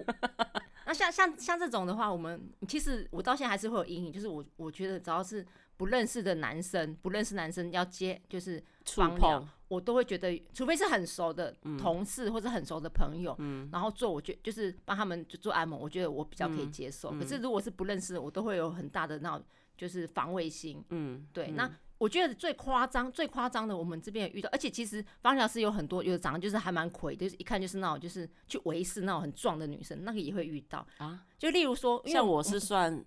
[0.89, 5.45] 那像像像这种的话，我们其实我到现在还是会有阴影，就是我我觉得只要是
[5.77, 17.11] 不认识的男生，不认识男生要接就是触碰，我都会觉得，除非是很熟的同事或者很熟的朋友，嗯，然后做，我觉就是帮他们就做按摩，我觉得我比较可以接受。
[17.11, 19.45] 可是如果是不认识的，我都会有很大的那种
[19.77, 21.69] 就是防卫心，嗯，对，那。
[21.99, 31.25] 我觉得最夸张、最夸张的，我们这边也遇到，而且其实芳疗师有很多，有的长得就是还蛮魁，就是一看就是那种就是去维持那种很壮的女生，那个也会遇到啊。
[31.37, 33.03] 就例如说，像我是算，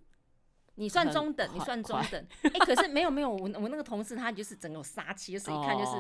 [0.75, 5.93] 你算中等，你算中等，哎，可是没有没有，我我那个同事他就是整个杀气，就是一看就是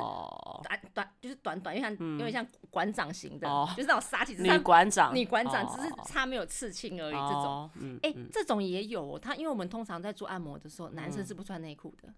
[0.62, 4.34] 短短，就是短短，因为像因为像馆长型的，就是那种杀气。
[4.40, 7.70] 女馆长，女馆长只是差没有刺青而已，这种，
[8.02, 9.18] 哎，这种也有。
[9.18, 12.12] 他因为我们通常在做按摩的时候，男生是不穿内裤的。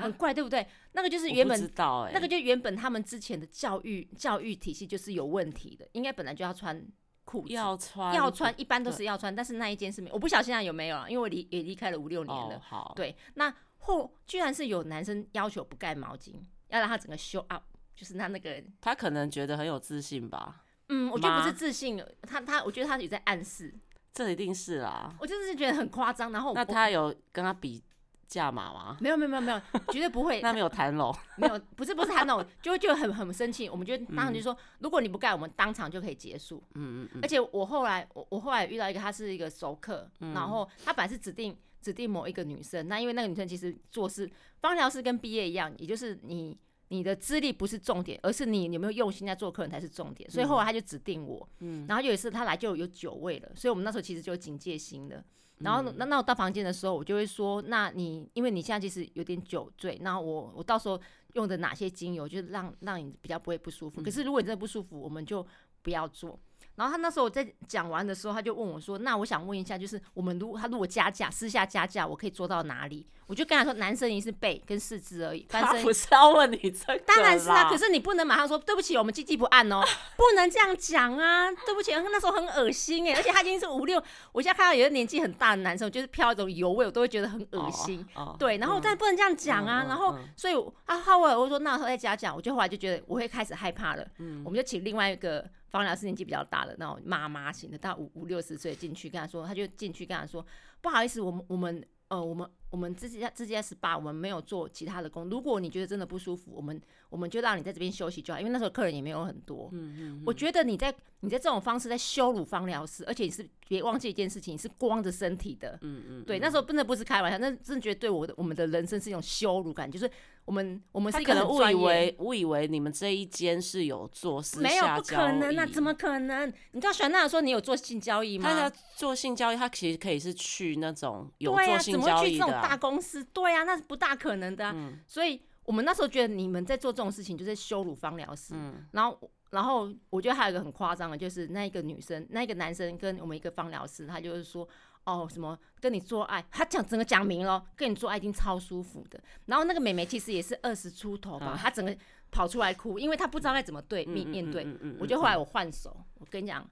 [0.00, 0.66] 很怪，对不对？
[0.92, 1.72] 那个就是原本，
[2.12, 6.84] 那个就原本他们之前的教育教育体系就是有问题的，应该本来就要穿
[7.24, 12.60] 裤子，要穿要穿，一般都是要穿，但是那一件是没，我不晓得现在有没有了，因为我离也离开了五六年了。
[12.60, 16.34] 好，对，那后居然是有男生要求不盖毛巾，
[16.68, 17.62] 要让他整个 show up，
[17.94, 20.64] 就是他那个，他可能觉得很有自信吧？
[20.88, 23.72] 嗯，我觉得不是自信，他他，我觉得他也在暗示，
[24.12, 25.14] 这一定是啦。
[25.20, 27.82] 我就是觉得很夸张，然后那他有跟他比。
[28.30, 28.96] 价码吗？
[29.00, 29.60] 没有没有没有没有，
[29.92, 30.40] 绝对不会。
[30.42, 33.68] 那没有谈拢，没有，不是不是谈拢， 就就很很生气。
[33.68, 36.62] 我们就当场就说，如果你不盖，我们当场就可以结束。
[36.74, 37.20] 嗯嗯嗯。
[37.22, 46.56] 而且我后来我我后来遇到一个，他是一个熟客，然后他本来是指定指定某一个女生，那因为那个女生其实做事，方疗师跟毕业一样，也就是你
[46.88, 50.30] 你的资历不是重点，而是你有没有用心在做客人才是重点。
[50.30, 55.24] 所以后来他就指定我，嗯，然后有一次他来就有酒味了，所以我们那时候其实就有警戒心的。
[55.60, 61.00] 然后那那我到房间的时候，我就会说，那你因为你现在其实有点酒醉，那我我到时候
[61.34, 64.02] 用的哪些精油，就是让让你比较不会不舒服。
[64.02, 65.46] 可是如果你真的不舒服，我们就
[65.82, 66.38] 不要做。
[66.80, 75.44] 然后他那时候在讲完的时候，他就问我说：“那我想问一下，就是我们如果他如果加价，私下加价，我可以做到哪里？”我就跟他说：“男生一是背跟四肢而已。
[75.52, 76.98] ”他不是要问你这个？
[77.00, 79.82] 当然是啊，可是你不能马上说对不起，我们经济不按哦，
[80.16, 81.52] 不能这样讲啊！
[81.52, 88.02] 对不起，那时候很恶心哎，而且他已经是五六，我现在看到有些年纪很大的男生，就是飘一种油味，我都会觉得很恶心。
[88.38, 90.54] 对，然后但不能这样讲啊，然后所以
[90.86, 94.06] 他后来我说那时候再加价，我就后来就觉得我会开始害怕了。
[94.16, 95.46] 嗯，我们就请另外一个。
[95.70, 100.44] 方疗师年纪比较大的那种妈妈型的，大五五六十岁进去跟他说，他就进去跟他说，
[100.80, 105.28] 不好意思，我们我们呃我们我们自己自己在 SPA，，我们没有做其他的工。
[105.28, 109.68] 如果你觉得真的不舒服，我们我们就让你在这边休息就好，因为那时候客人也没有很多。
[109.72, 115.78] 嗯嗯，我觉得你在你在这种方式在羞辱方疗师，而且你是别忘记一件事情，你是光着身体的。
[115.82, 120.10] 嗯嗯，对，那时候真的不是开玩笑，那真的觉得对我的我们的人生是一种羞辱感，就是。
[120.46, 126.52] 我们我们是一个误以为误以为你们这一间是有做私没有不可能啊，怎么可能？
[126.72, 128.48] 你知道玄娜说你有做性交易吗？
[128.52, 134.74] 他做性交易，他其实可以是去那种有做性交易的大公司，对啊，那是不大可能的。
[135.06, 138.54] 所以我们那时候觉得你们在做这种事情就是羞辱方疗师。
[138.92, 144.68] 然后然后我觉得还有一个很夸张的，就是那一个女生，那一个男生跟我们一个方疗师，他就是说。
[145.04, 146.44] 哦，什么跟你做爱？
[146.50, 149.18] 他讲整个讲明了，跟你做爱已经超舒服的。
[149.46, 151.96] 然后那个美眉其实也是二十出头吧，她整个
[152.30, 154.64] 跑出来哭，因为她不知道该怎么对面面对。
[155.00, 156.64] 我就后来我换手，我跟你讲，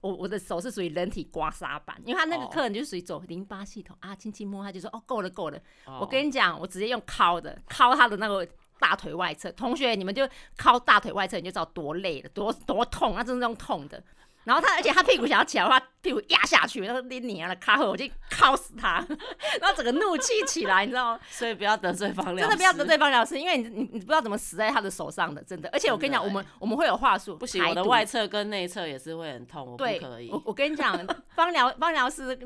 [0.00, 5.58] 我我的手是属于人体刮痧板，因为他那个客人就属于走淋巴系统啊，轻轻摸他就说哦够了够了。
[6.00, 8.46] 我跟你讲，我直接用敲的敲他的那个
[8.78, 10.28] 大腿外侧，同学你们就
[10.58, 14.02] 敲大腿外侧，你就知道多累了，多多痛，那真是用痛的。
[14.46, 19.04] 然后他，而且他屁股想要起来的话，屁股压下去，然后你你啊的卡后，我就敲死他，
[19.60, 21.20] 然后整个怒气起来，你知道吗？
[21.28, 25.68] 所以不要得罪方疗，真的不要得罪方疗师，因为你你你不知道怎么死在他的手上的，真的。
[25.72, 30.30] 而且我跟你讲，我们我们会有话术，不行，我的外侧跟内侧也是会很痛，我不可以。
[30.30, 30.96] 我我跟你讲，
[31.34, 32.38] 方疗方疗师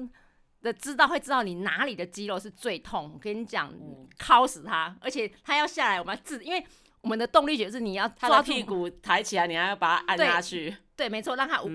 [0.62, 3.10] 的知道会知道你哪里的肌肉是最痛。
[3.12, 3.70] 我跟你讲，
[4.18, 6.64] 敲死他，而且他要下来，我们要治，因为
[7.02, 10.74] 我们的动力学是你要抓屁股抬起来，你还要把它按下去。
[11.00, 11.68] 对，没错，让他无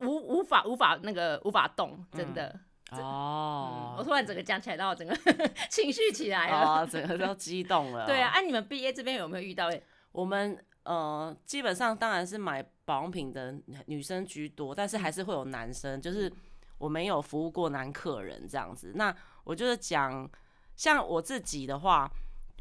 [0.00, 2.58] 无无法无法那个无法动，真的
[2.92, 3.94] 哦。
[3.98, 5.14] 我突然整个讲起来，到整个
[5.68, 8.06] 情绪起来了， 整个都激动了。
[8.06, 9.68] 对啊，哎，你们毕业这边有没有遇到？
[10.12, 16.00] 我们呃，基本上当然是买保养品的女生居多，但是还是会有男生。
[16.00, 16.32] 就是
[16.78, 18.92] 我没有服务过男客人这样子。
[18.94, 20.26] 那我就是讲，
[20.74, 22.10] 像我自己的话，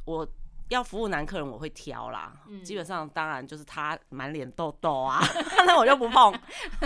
[0.03, 0.27] 我
[0.69, 2.33] 要服务男客人，我会挑啦。
[2.63, 5.21] 基本上当然就是他满脸痘痘啊，
[5.65, 6.33] 那我就不碰。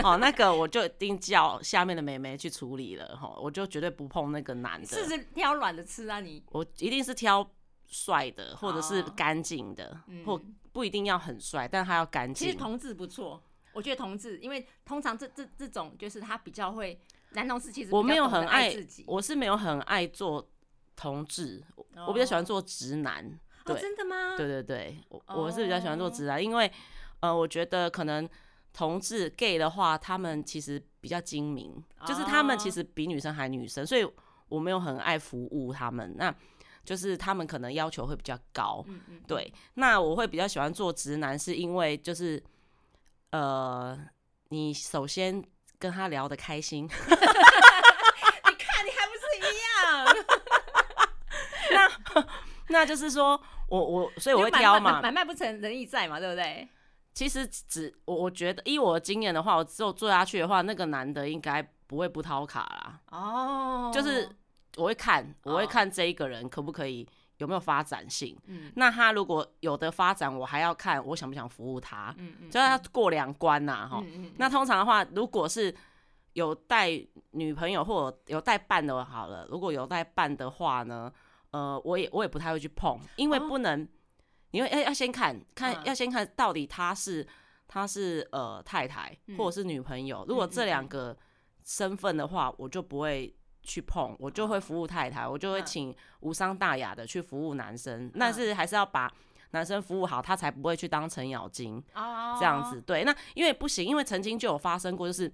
[0.03, 3.15] 哦，那个我就一定叫下面的妹妹去处理了。
[3.15, 4.88] 哈，我就绝对不碰那个男的。
[4.88, 6.19] 是是挑软的吃啊？
[6.19, 7.49] 你我一定是挑
[7.88, 10.39] 帅的，或者是干净的，或
[10.71, 12.47] 不一定要很帅，但他要干净。
[12.47, 13.41] 其实同志不错。
[13.73, 16.99] 我觉得同志，因为通常这这这种就是他比较会
[17.32, 20.45] 男同志，其实我没有很爱自己，我是没有很爱做
[20.95, 21.63] 同志，
[22.05, 23.39] 我比较喜欢做直男。
[23.66, 24.36] 哦，真的吗？
[24.38, 26.72] 对对对，我我是比较喜欢做直男，因为
[27.20, 28.28] 呃，我觉得可能
[28.74, 34.05] 同志 gay 的话，他们其实比较精明，就是他们其实比女生还女生，所以
[34.49, 36.34] 我没有很爱服务他们，那
[36.84, 38.84] 就是他们可能要求会比较高。
[38.88, 42.41] 嗯嗯，对，那我会比较喜欢做直男，是因为就是。
[43.34, 43.97] 呃，
[44.49, 45.41] 你首先
[45.80, 50.05] 跟他聊得开心， 你看你还不是一样？
[51.72, 51.88] 那
[52.72, 56.67] 那就是说我我所以我会挑嘛，买卖不成仁义在嘛，对不对？
[57.13, 62.99] 其实只我我觉得，依我的经验的话，我只有做下去的话，那个男的应该不会不掏卡啦。
[63.11, 64.30] 哦，就是
[64.78, 67.07] 我会看，我会看这一个人可不可以。
[67.38, 68.38] 有没有发展性？
[68.45, 72.13] 嗯，那他如果有的发展，我还要看我想不想服务他。
[72.19, 73.99] 嗯嗯，就要他过两关呐，哈。
[74.03, 74.32] 嗯嗯。
[74.38, 75.74] 那通常的话，如果是
[76.34, 76.91] 有带
[77.32, 79.47] 女朋友或有带伴的，好了。
[79.49, 81.11] 如果有带伴的话呢，
[81.51, 83.87] 呃，我也我也不太会去碰，因为不能，
[84.51, 87.25] 因为要要先看看，要先看到底他是
[87.67, 90.25] 他是呃太太或者是女朋友。
[90.27, 91.15] 如果这两个
[91.63, 93.35] 身份的话，我就不会。
[93.63, 99.07] 去碰我就会服务太太，我就会请无伤大雅的去服务男生，但是还是要把
[99.51, 101.79] 男生服务好，他才不会去当程咬金
[102.39, 102.81] 这样子。
[102.81, 105.31] 对，那因为不行，因为曾经就有发生过，就是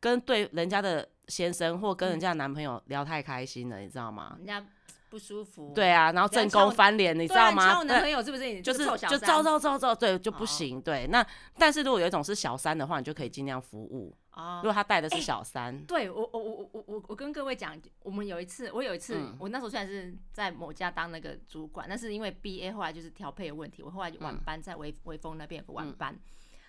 [0.00, 4.36] 跟对人家的先生或跟人家的男朋友聊太开心了，你知道吗？
[4.38, 4.66] 人家
[5.08, 5.72] 不舒服。
[5.74, 7.82] 对啊，然后正宫翻脸，你知道吗？
[7.84, 8.60] 男朋友是不是？
[8.62, 10.80] 就是就照照照照，对就不行。
[10.80, 11.24] 对，那
[11.58, 14.14] 但是如果有一种是小三的话，你就可以尽量服务。
[14.58, 26.16] 如果他带的是小三， 对我我我我我我跟各位讲，我们有一次，我有一次，我那时候虽然是在某家当那个主管，但是因为 B A 后来就是调配的问题，我后来晚班在微微风那边有个晚班，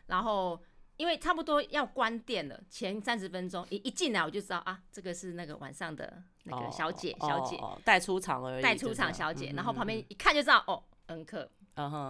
[0.07, 0.59] 然后
[0.99, 11.49] 因为差不多要关店了，前三十分钟一一进来我就知道啊，这个是那个晚上的那个小姐小姐带出场而已，带出场小姐，然后旁边一看就知道哦，恩客。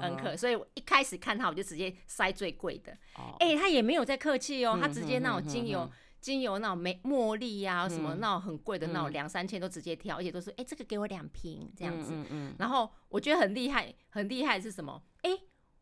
[0.01, 2.91] 恩客，所以我一开始看他，我就直接塞最贵的。
[3.39, 5.87] 哎，他也没有在客气哦，他直接那种精油、
[6.19, 12.11] 精油那种玫茉莉呀，什么那种很贵的那种两三千都直接挑，而且都是哎，这个给我两瓶这样子。
[12.57, 15.03] 然后我觉得很厉害，很厉害是什么？
[15.21, 15.29] 哎，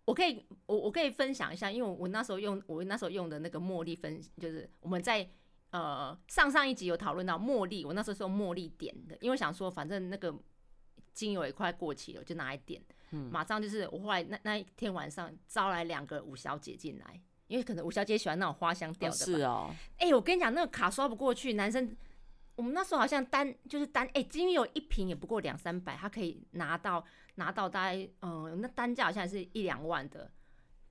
[0.07, 5.29] 我可以我我可以分享一下，因为我那时候用我那时候用的那个茉莉分，就是我们在
[5.71, 10.33] 呃上上一集有讨论到茉莉，我那时候是用茉莉点的，因为想说反正那个
[11.11, 12.81] 精油也快过期了，就拿来点。
[13.11, 19.15] 嗯马上就是我后来那那一天晚上招来两个五小姐进来，因为可能五小姐喜欢那种花香调的。
[19.17, 19.75] 是哦。
[19.97, 21.93] 哎，我跟你讲，那个卡刷不过去，男生
[22.57, 27.05] 我们那时候好像单就是单哎，精油一瓶也不过两三百，他可以拿到
[27.35, 30.29] 拿到大概嗯，那单价好像是一两万的，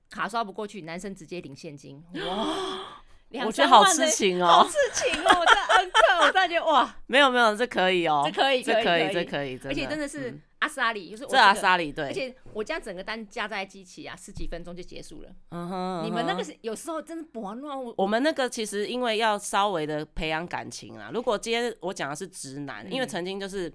[0.09, 2.01] 卡刷不过去，男生直接领现金。
[2.13, 3.03] 哇！
[3.45, 5.39] 我觉得好痴情哦，好痴情哦！
[5.39, 15.29] 我在恩客，我突然觉得哇， 没有没有，这可以哦，这可以，这可以，这可以，而且真的是阿萨里，就是这阿萨里对，而且我家整个单加在机器啊，十几分钟就结束了。
[15.49, 17.77] 嗯哼，你们那个是有时候真的不玩乱。
[17.97, 21.11] 我们那个其实因为要稍微的培养感情啊。
[21.13, 23.71] 如果今天我讲的是直男，因为曾经就是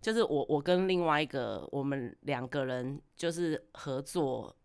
[0.00, 4.56] 就是我我跟另外一个我们两个人就是合作。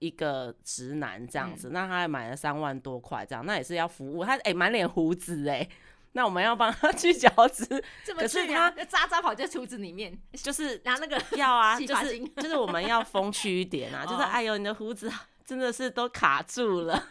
[0.00, 5.68] 一个直男这样子，那他还买了三万多块，这样那也是要服务他，哎，满脸胡子哎，
[6.12, 7.64] 那我们要帮他 去角质，
[8.18, 15.12] 可是他渣渣跑在厨子里面， 就是拿那个要啊，就是就是我们要风趣一点啊，就是哎呦你的胡子
[15.44, 17.06] 真的是都卡住了，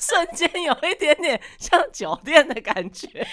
[0.00, 3.24] 瞬间有一点点像酒店的感觉，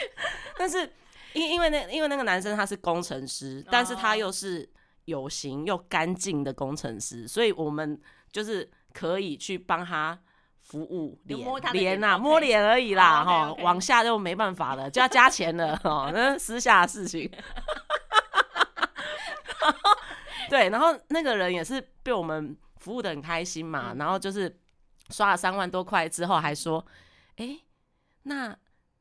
[0.57, 0.91] 但是
[1.31, 4.69] 因因为那因为那个男生他是工程师，但是他又是。
[5.09, 7.99] 有型又干净的工程师，所以我们
[8.31, 10.17] 就是可以去帮他
[10.61, 11.39] 服务脸
[11.73, 17.29] 脸呐，摸脸而已啦，哈，往下就没办法了，就要加钱了，哦，那私下的事情。
[20.47, 24.55] 对，然后那个人也是被我们服务的很开心嘛，然后就是
[25.09, 26.85] 刷了三万多块之后，还说，
[27.37, 27.59] 哎，
[28.23, 28.55] 那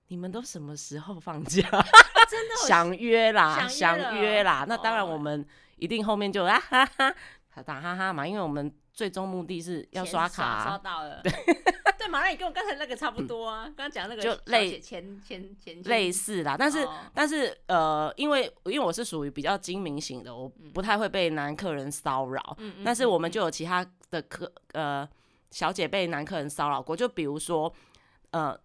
[0.09, 1.63] 你们都什么时候放假？
[2.31, 5.47] 真的想约啦，想约啦，那当然我们。
[5.79, 7.15] 一定后面就啊哈哈，
[7.65, 11.21] 打哈哈嘛，因为我们最终目的是要刷卡，刷到了。
[11.25, 11.33] 对，
[11.99, 13.65] 对嘛，那你跟我刚才那个差不多啊。
[13.65, 22.57] 刚刚讲那个就类前前前类似啦，但是但是呃，因为因为我是属于比较精明型的，我不太会被男客人骚扰。
[22.59, 22.85] 嗯嗯。
[22.85, 25.09] 但是我们就有其他的客呃
[25.51, 27.73] 小姐被男客人骚扰过，就比如说
[28.31, 28.59] 呃。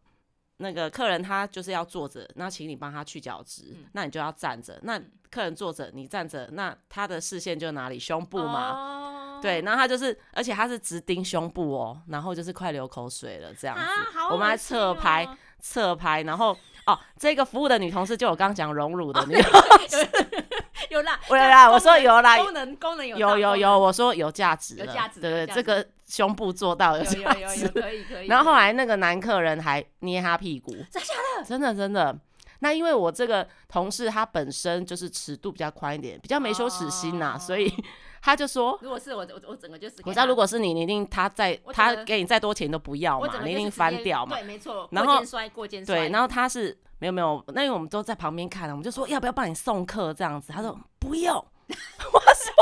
[0.57, 4.80] 那个客人他就是要坐着，那请你帮他去角质，那你就要站着。
[4.84, 5.01] 那
[5.34, 7.98] 客人坐着，你站着，那他的视线就哪里？
[7.98, 9.40] 胸部嘛。
[9.42, 13.84] 对，然后他就是，而且他是直盯胸部哦，然后就是快流口水了这样子。
[14.32, 15.28] 我们还侧拍，
[15.60, 16.56] 侧拍，然后
[16.86, 20.08] 哦，这个服务的女同事就我刚刚讲荣辱的女同事。
[20.90, 28.28] 有啦， 有啦，我说有啦，功能功能有，有有有，我说有价值，有价值，对对，这个胸部做到有价值，可以可以。
[28.28, 32.18] 然后后来那个男客人还捏他屁股，真的真的真的。
[32.64, 37.72] 那因为我这个同事他本身就是尺度比较宽一点，比较没羞耻心呐，所以
[38.24, 44.88] 他就说，如果是我我我整个就是，我知道如果是你，你一定他再他给你再多钱都不要嘛，你一定翻掉嘛，对，没错。
[44.91, 51.36] 然后摔过肩摔，对，然后他是没有没有，那因为我们都在旁边看了，我们就说要不要帮你送客这样子，他说不用。
[51.68, 52.53] 我说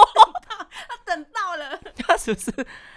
[0.42, 0.68] 他
[1.06, 2.52] 等到了，他是不是？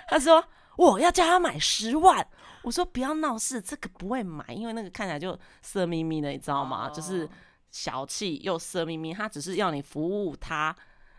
[0.09, 0.43] 他说
[0.77, 2.27] 我要叫他买十万。
[2.65, 6.91] 我说不要闹事，这个不会买，因为那个看起来就色眯眯的，你知道吗？
[6.91, 7.29] 就是
[7.71, 9.15] 小气又色眯眯。
[9.15, 10.75] 他只是要你服务他，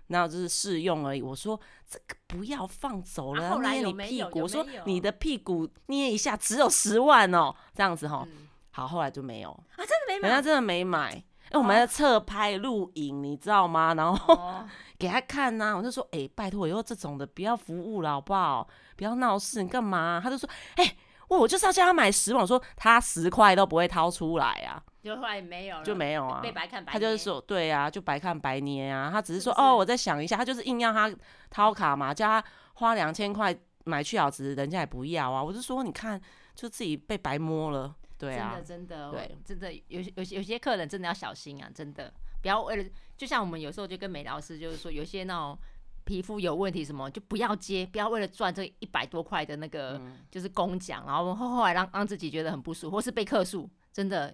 [0.08, 1.22] 然后就是试用而已。
[1.22, 4.42] 我说这个不要放走了，捏你屁股。
[4.42, 8.28] 我说你的屁股捏一下，只有十万哦，这样子哈。
[8.72, 11.24] 好，后来就没有啊，真的没买，人家真的没买。
[11.52, 13.94] 我们在侧拍录影，你知道吗？
[13.94, 14.64] 然后
[14.98, 18.68] 给他看呐，我就说，哎，拜托，以后这种的不要服务了，好不好？
[18.98, 20.20] 不要闹事，你干嘛？
[20.22, 20.96] 他就说，哎，
[21.30, 26.94] 我我就是要叫他买十万，我说他十块都不会掏出来啊，就后来没有，就没有啊，被白看白。
[26.94, 29.10] 他就是说，对啊，就白看白捏啊。
[29.12, 31.12] 他只是说，哦，我再想一下，他就是硬要他
[31.50, 32.44] 掏卡嘛，叫他
[32.76, 33.56] 花两千块
[33.86, 35.44] 买去角质，人家也不要啊。
[35.44, 36.20] 我就说，你看，
[36.56, 37.94] 就自己被白摸了。
[38.18, 42.12] 对啊，真的真的，对，真的有有有些客人真的要小心啊，真的
[42.42, 45.58] 不要为了，就像我们有时候就跟美老师就是说，有些那种
[46.06, 50.00] 皮肤有问题什么，就不要接，不要为了赚这一百多块的那个
[50.32, 54.34] 就是工奖，然后后后来让让自己觉得很不舒服，或是被客诉，真的。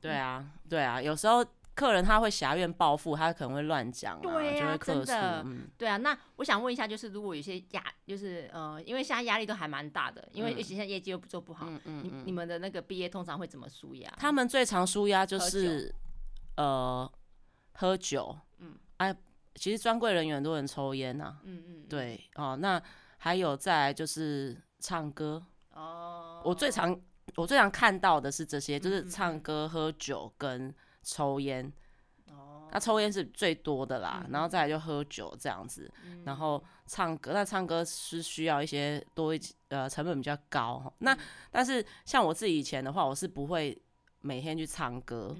[0.00, 1.44] 对啊，对啊，有时候。
[1.74, 5.12] 客人他会狭怨报复，他可能会乱讲啊，就会客诉。
[5.76, 14.12] 对啊，那我想问一下，就是如果有些压，就是呃，因为现在压力都还蛮大的，因为尤其现在业绩又做不好，嗯嗯你你们的那个毕业通常会怎么舒压？
[14.18, 15.94] 他们最常舒压就是
[16.56, 17.08] 呃
[17.74, 19.14] 喝酒，嗯，哎，
[19.58, 22.80] 其实专柜人员都很抽烟呐，嗯嗯，对哦，那
[23.18, 26.98] 还有再就是唱歌哦，我最常
[27.36, 30.74] 我最常看到的是这些，就是唱歌、喝酒跟。
[31.00, 31.72] 抽烟，
[32.26, 35.90] 哦，那抽烟是最多的啦，然后再来就喝酒这样子，
[36.24, 41.16] 然后唱歌，那唱歌是需要一些多一呃成本比较高，那
[41.50, 43.80] 但是像我自己以前的话，我是不会
[44.20, 45.34] 每天去唱歌，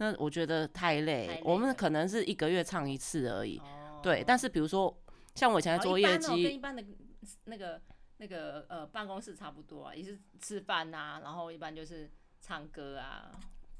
[0.00, 3.60] 那我觉得太累，我们可能是一个月唱一次而已，
[4.02, 4.98] 对，但是比如说
[5.34, 6.82] 像我以前在做业绩，跟一般的
[7.44, 7.78] 那个
[8.16, 13.30] 那个呃办公室差不多啊，也是吃饭啊，然后一般就是唱歌啊。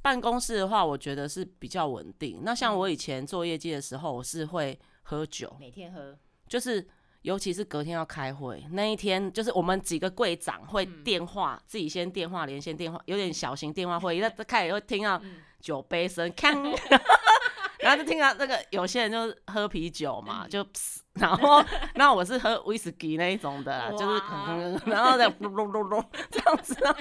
[0.03, 2.41] 办公室的话，我觉得是比较稳定。
[2.43, 6.87] 那像我以前做业绩的时候，我是会喝酒，每天喝，就是
[7.23, 15.21] 尤其是隔天要开会那一天，就是我们几个柜长会电话自己先电话连线电话，有点小型电话会议，那开始会听到
[15.61, 16.75] 酒杯声， 锵。
[17.83, 20.67] 然后就听到那个有些人就喝啤酒嘛，就，
[21.15, 21.65] 然后
[21.95, 27.01] 那我是喝威士忌那一种的，就是，然后再噜噜噜噜这样子，然后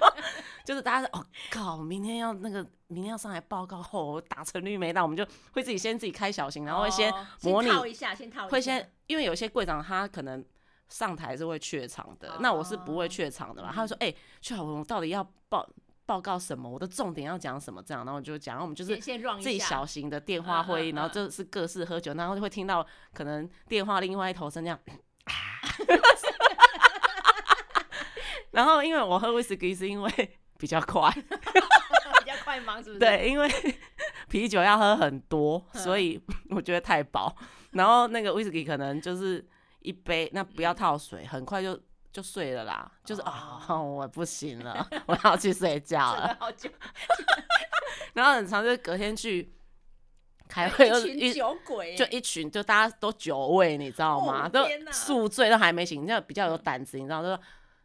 [0.64, 10.44] 就是大家哦靠，明天要那个明天要上来报告后打成率没到，我们就会自己先自己开小型，然后会先模拟一下，先套会先，因为有些柜长他可能
[10.88, 15.68] 上台是会怯场的，那我是不会怯场的嘛，他就说哎，去好我到底要报。
[16.10, 16.68] 报告什么？
[16.68, 17.84] 我的重点要讲什么？
[17.84, 22.84] 这样，然后我就讲，然后我们就是自己小型的电话会议，然后就是各式喝酒，然后就会听到
[23.14, 24.80] 可能电话另外一头声这样，
[28.50, 30.12] 然后因为我喝威士忌是因为
[30.58, 33.00] 比较快， 比较快忙是不是？
[33.00, 33.48] 对，因为
[34.30, 37.36] 啤酒要喝很多，所以我觉得太饱，
[37.74, 39.48] 然后那个威士忌可能就是
[39.82, 41.80] 一杯，那不要套水，很快就。
[42.12, 46.38] 就睡了啦，就是啊， 我不行了，我要去睡觉了。
[48.14, 49.54] 然后很长，就隔天去
[50.48, 54.50] 开会，一群酒鬼，就一群，就大家都酒味，你知道吗？
[54.50, 57.40] 都宿醉，都还没醒，那比较有胆子，你知道，就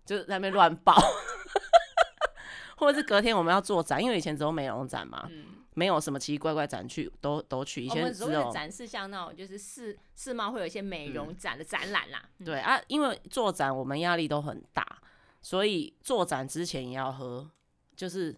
[0.06, 0.94] 就在那边乱爆。
[2.76, 5.28] 或者是隔天我们要做展，因为以前只有美容展嘛，
[5.74, 7.84] 没有什么奇奇怪怪展去，都都去。
[7.84, 12.22] 以前只有展示像那种就是世世贸会有一些美容展的展览啦。
[12.44, 14.86] 对啊，因为做展我们压力都很大，
[15.42, 17.50] 所以做展之前也要喝，
[17.96, 18.34] 就是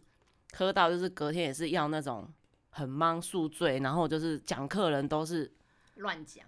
[0.55, 2.27] 喝到就是隔天也是要那种
[2.71, 5.53] 很忙宿醉，然后就是讲客人都是
[5.97, 6.45] 乱讲，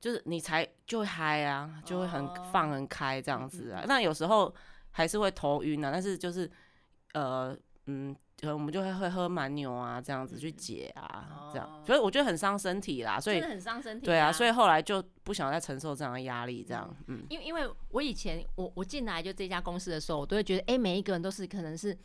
[0.00, 3.84] 就是你才就会嗨啊，就会很放很开这样子啊。
[3.86, 4.52] 那有时候
[4.90, 6.50] 还是会头晕啊，但是就是
[7.12, 7.56] 呃
[7.86, 8.14] 嗯。
[8.42, 14.04] 我们就会会喝蛮牛啊，这样子去解啊，这样，所以我觉得很伤身体啦，所以很伤身体。
[14.04, 17.24] 对啊，所以后来就不想再承受这样的压力，这样，嗯。
[17.30, 21.96] 因为因为我以前我我进来就这家公司的时候，我都会觉得，哎，每一个人都是可能是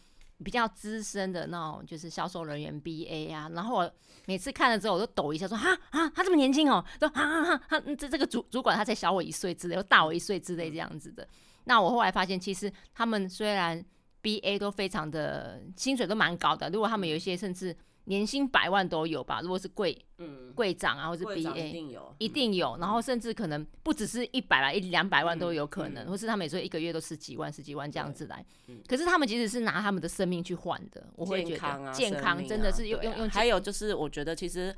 [0.44, 3.50] 比较资深的那种，就是销售人员 B A 啊。
[3.54, 3.92] 然后我
[4.26, 11.28] 每次看了之后，我都抖一下，说哈啊，他这么年轻哦，说哈哈哈，他这这个主主管他才小我一岁之类，又大我一岁之类这样子的。
[11.66, 13.84] 那我后来发现，其实他们虽然
[14.22, 19.40] B A 都非常的薪水都蛮高的，如果他们有一些甚至年薪百万都有吧。
[19.42, 28.44] 如果是贵嗯贵长啊，或是 B A 一定有一定有，然后甚至可能不只是一百万一两百万都有可能，或是他们说一个月都十几万十几万这样子来。
[28.88, 33.30] 可是他们其实是拿他们的生命去换的，我会觉得健康真的是用用用。
[33.30, 34.76] 还有就是我觉得其实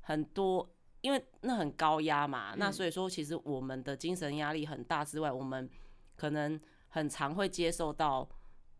[0.00, 0.68] 很多
[1.00, 5.70] 因为那很高压嘛，那所以说其实我们的精神压力很大之外，我们
[6.16, 8.28] 可能很常会接受到。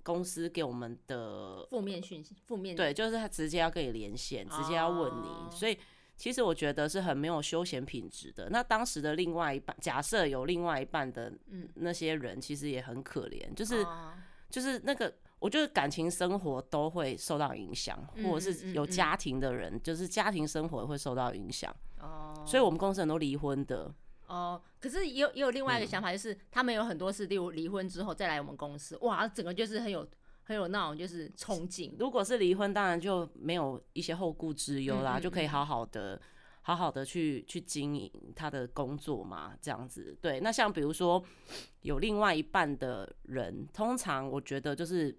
[0.02, 5.78] 公司给我们的负面讯息，负面对，就是他直接要跟你连线，直接要问你，所以
[6.16, 8.48] 其实我觉得是很没有休闲品质的。
[8.50, 11.32] 那当时的另外一半，假设有另外一半的
[11.74, 13.86] 那些人，其实也很可怜，就是
[14.50, 21.74] 就是那个，我觉得感情生活都会受到影响，或者是有家庭的人，就是家庭生活会受到影响。
[22.00, 23.92] 哦，所以我们公司很多离婚的。
[24.32, 30.08] 哦，可是也有也有另外一个想法，就是他们有很多是例如离婚之后再来我们公司，哇，整个就是很有
[30.44, 31.92] 很有那种就是憧憬。
[31.98, 36.18] 如果是离婚，当然就没有一些后顾之忧啦，就可以好好的
[36.62, 40.16] 好好的去去经营他的工作嘛，这样子。
[40.22, 41.22] 对，那像比如说
[41.82, 45.14] 有另外一半的人，通常我觉得就是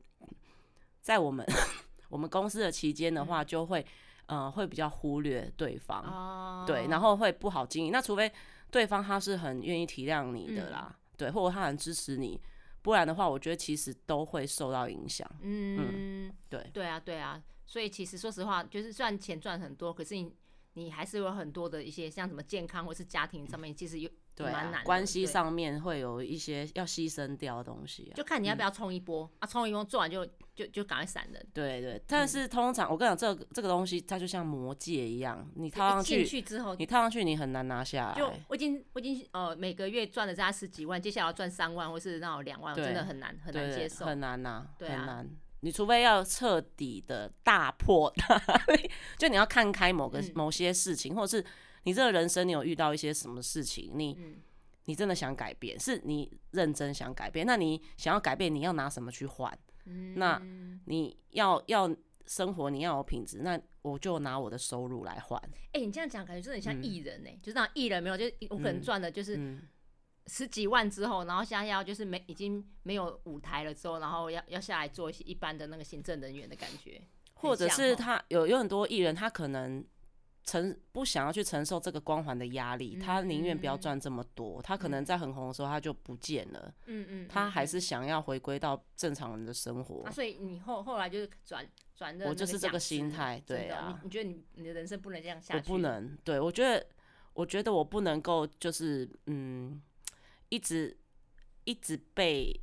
[1.02, 1.46] 在我们
[2.10, 3.86] 我们公司的期间的话，就会
[4.26, 7.92] 嗯会比较忽略对方，对，然后会不好经营。
[7.92, 8.32] 那除非
[8.74, 12.42] 对方他是很愿意体谅你的啦，对，或者他很支持你，
[12.82, 15.30] 不然的话，我觉得其实都会受到影响。
[15.42, 20.34] 嗯，对，对啊，对啊，所以其实说实话，就是赚钱赚很多，可是你
[20.74, 24.10] 你还是有很多的一些像什么健康或是家庭上面，其实有。
[24.36, 29.46] 对啊，关系上面会有一些要牺牲掉的东西，就看你要不要冲一波啊！
[29.48, 30.26] 冲一波做完就
[30.56, 31.48] 就就赶快散人。
[31.54, 38.16] 对对，但是通常我跟你讲，这个这个东西它就像魔戒一样，你套上去去之后，你套上去你很难拿下来。
[38.16, 45.30] 就我已经我已经呃每个月赚了加十几万，接下来要赚三万或是那种两万，真的很难很难接受，很难呐，很难。
[45.60, 48.42] 你除非要彻底的大破大，
[49.18, 51.46] 就你要看开某个某些事情，或者是。
[51.84, 53.92] 你这个人生，你有遇到一些什么事情？
[53.94, 54.18] 你
[54.86, 57.46] 你真的想改变，是你认真想改变。
[57.46, 59.58] 那你想要改变，你要拿什么去换？
[60.16, 60.42] 那
[60.86, 61.94] 你要要
[62.26, 65.42] 生活，你要有品质，那我就拿我的收入来换。
[65.74, 69.58] 哎，你这样讲感觉真的很像艺人呢，就是那艺人没有，就是我可能赚的就是
[70.28, 77.02] 十几万之后，然后现在要就是没已经没有舞台了之后，然后要要下来做一些一般的那个行政人员的感觉，
[77.36, 79.84] 或者是他有有很多艺人，他可能。
[80.46, 84.62] 承不想要去承受这个光环的压力，他宁愿不要赚这么多。
[84.62, 90.12] 他可能在很红的时候他就不见了，嗯嗯，他还是想要回归到正常人的生活。
[90.12, 91.66] 所以你后后来就是转
[91.96, 94.00] 转的，我就是这个心态，对啊。
[94.04, 95.60] 你觉得你你的人生不能这样下去？
[95.60, 96.86] 我不能，对我觉得
[97.34, 99.82] 我觉得我不能够就是嗯，
[100.50, 100.98] 一直
[101.64, 102.54] 一直被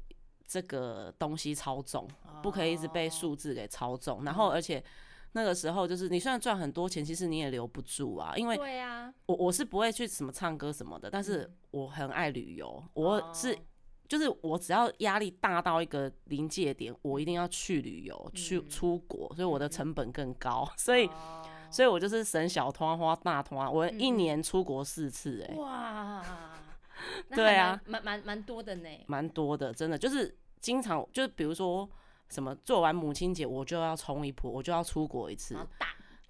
[0.47, 2.07] 这个东西操纵，
[2.43, 4.85] 不可以一直被数字给操纵，然后而且。
[5.33, 13.57] 那个时候就是你虽然赚很多钱，其实你也留不住啊，因为对啊，我我是不会去什么唱歌什么的，但是我很爱旅游，我是
[14.09, 21.09] 就是我只要压力大到一个临界点，我一定要去旅游去出国，所以我的成本更高，所以
[21.71, 26.25] 所以我就是省小团花大团，我一年出国四次，哎，哇，
[27.31, 31.89] 对啊，蛮蛮蛮多的呢，蛮多的，真的就是经常就是比如说。
[32.31, 35.89] 什么做完母亲节我就要冲一波，我就要出国一次，大，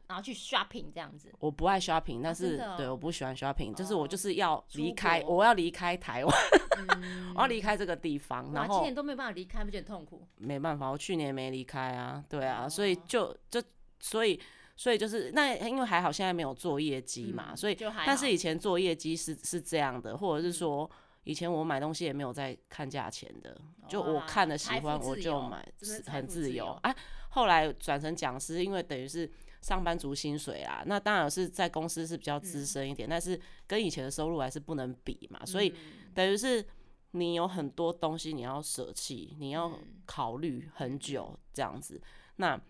[0.08, 1.30] 然后去 shopping 这样子。
[1.38, 6.34] 我不爱 shopping，但是对我不喜欢 shopping，就是我就是要离开，我要离开台湾，
[7.36, 8.50] 我要离开这个地方。
[8.52, 10.26] 然后今年都没办法离开，不觉得很痛苦？
[10.36, 13.62] 没办法，我去年没离开啊，对啊，所以就就
[14.00, 14.40] 所以
[14.76, 17.76] 所以就是那因为还好现在没有做业绩嘛，所以
[18.06, 20.90] 但是以前做业绩是是这样的，或者是说。
[21.24, 23.56] 以前我买东西也没有在看价钱的，
[23.88, 25.66] 就我看了喜欢我就买，
[26.06, 26.78] 很自由。
[26.82, 26.94] 哎，
[27.30, 30.82] 后来转成讲师，因为等于是上班族薪水啦。
[30.86, 35.44] 那当然是在公司是比较资深一点，但是跟以前的收入还是不能比嘛。
[35.44, 35.74] 所以
[36.14, 36.64] 等于是
[37.10, 42.00] 你有很多东西你要舍弃，你要考虑很久这样子。
[42.36, 42.60] 那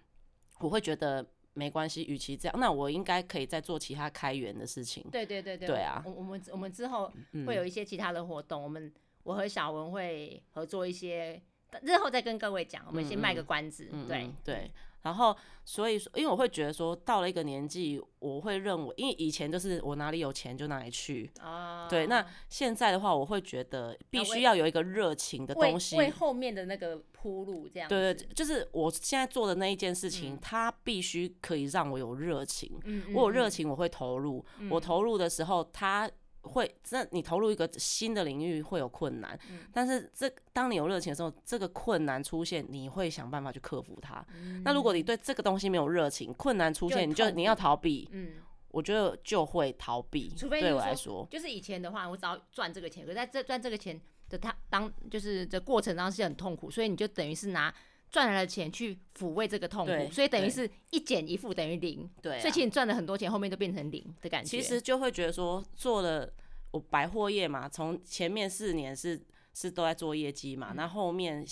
[0.58, 1.26] 我会觉得。
[1.60, 5.04] 没关系，与其这样，那我应该可以再做其他开源的事情。
[5.12, 7.12] 对对对对，对啊，我我们我们之后
[7.46, 8.90] 会有一些其他的活动，我们
[9.22, 11.38] 我和小文会合作一些，
[11.82, 12.82] 日后再跟各位讲。
[12.86, 14.70] 我们先卖个关子，对对。
[15.02, 21.88] 然后，所以说，因为我会觉得说，到了一个年纪，我会认为，因为以前就是我哪里有钱就哪里去啊。
[21.88, 27.88] 对，那现在的话，我会觉得必须要有一个热情的东西，为后面的那个铺路，这样。
[27.88, 32.78] 对对，就是我现在做的那一件事情，它必须可以让我有热情。
[32.84, 34.44] 嗯我有热情，我会投入。
[34.70, 36.10] 我投入的时候，它。
[36.42, 39.38] 会，那你投入一个新的领域会有困难，
[39.72, 44.24] 但是这当你有热情的时候，这个困难出现，你会想办法去克服它。
[44.64, 48.34] 那如果你对这个东西没有热情，困难出现，你就你要逃避，嗯，
[48.68, 50.34] 我觉得就会逃避。
[50.36, 57.74] 除非对我来说，就是以前的话，我只要赚这个钱，可在这赚这个钱的他当就是这过程当中是很痛苦，所以你就等于是拿。
[58.10, 62.10] 赚来的钱去抚慰这个痛苦，所以等于是一减一负等于零。
[62.20, 64.48] 对，所以其实你赚了很多钱，后面都变成零的感觉。
[64.48, 66.28] 其实就会觉得说，做了
[66.72, 69.20] 我百货业嘛，从前面四年是
[69.54, 71.46] 是都在做业绩嘛，那后面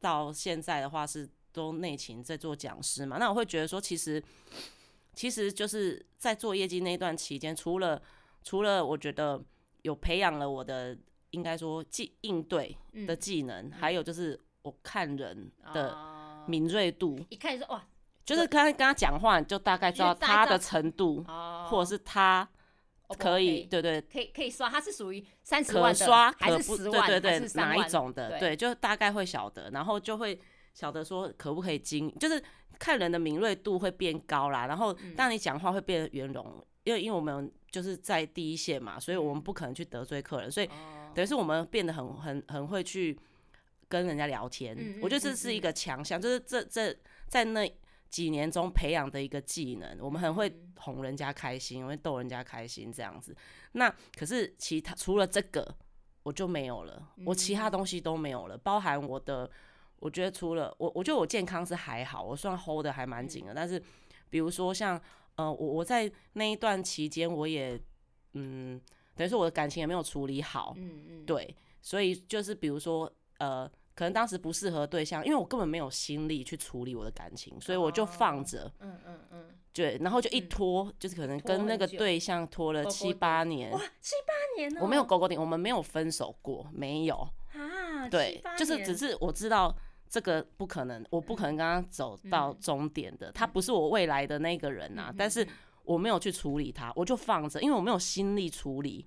[0.00, 4.20] 到现在的话是都内勤在做讲师嘛，那我会觉得说，其实
[5.14, 8.02] 其实就是在做业绩那段期间，除了
[8.42, 9.40] 除了我觉得
[9.82, 10.98] 有培养了我的
[11.30, 12.76] 应该说技应对
[13.06, 14.40] 的技能，还有就是。
[14.68, 15.96] 我看人的
[16.46, 17.82] 敏锐度，一看就说哇，
[18.22, 21.24] 就是刚跟他讲话，就大概知道他的程度，
[21.70, 22.46] 或者是他
[23.18, 30.38] 可以，对对，可以可以刷，他是属于三十万刷还是十万，对对对，哪一种的，对，就大概会晓得，然后就会
[30.74, 32.42] 晓得说可不可以经，就是
[32.78, 40.68] 看人的敏锐度会变高啦，然后当你讲话会变得圆融，因为因为我们就是在第一线嘛，所以我们不可能去得罪客人，所以
[41.14, 43.18] 等于是我们变得很很很会去。
[43.88, 46.94] 跟人家聊天，我觉得这是一个强项，就是这这
[47.26, 47.66] 在那
[48.10, 49.98] 几年中培养的一个技能。
[50.00, 53.34] 我们很会哄人家开心，会逗人家开心这样子。
[53.72, 55.74] 那可是其他除了这个，
[56.22, 59.50] 我就没有了，我其他东西都没有了，包含我的，
[60.00, 63.54] 我觉得除了我，我觉得我健康是还好，我算 hold 的还蛮紧的。
[63.54, 63.82] 但是
[64.28, 65.00] 比如说像
[65.36, 67.80] 呃，我我在那一段期间，我也
[68.34, 68.78] 嗯，
[69.16, 73.10] 等于说我的感情也没有处理好，嗯嗯，对，所以就是比如说。
[73.38, 78.70] 呃，可能当时不适合对象，因为我根本没有心力去处理我的感情，所以我就放着。
[78.80, 79.44] 嗯嗯嗯。
[79.72, 83.70] 对，然后就一拖，就是可能跟那个对象拖了七八年。
[83.70, 87.16] 哇，七八年呢我没有勾勾顶，我们没有分手过，没有。
[87.52, 88.08] 啊。
[88.08, 89.72] 对，就是只是我知道
[90.08, 95.14] 这个不可能，我不可能跟他走到终点的，他不是我未来的那个人呐。
[95.16, 95.46] 但是
[95.84, 99.06] 我没有去处理他，我就放着，因为我没有心力处理。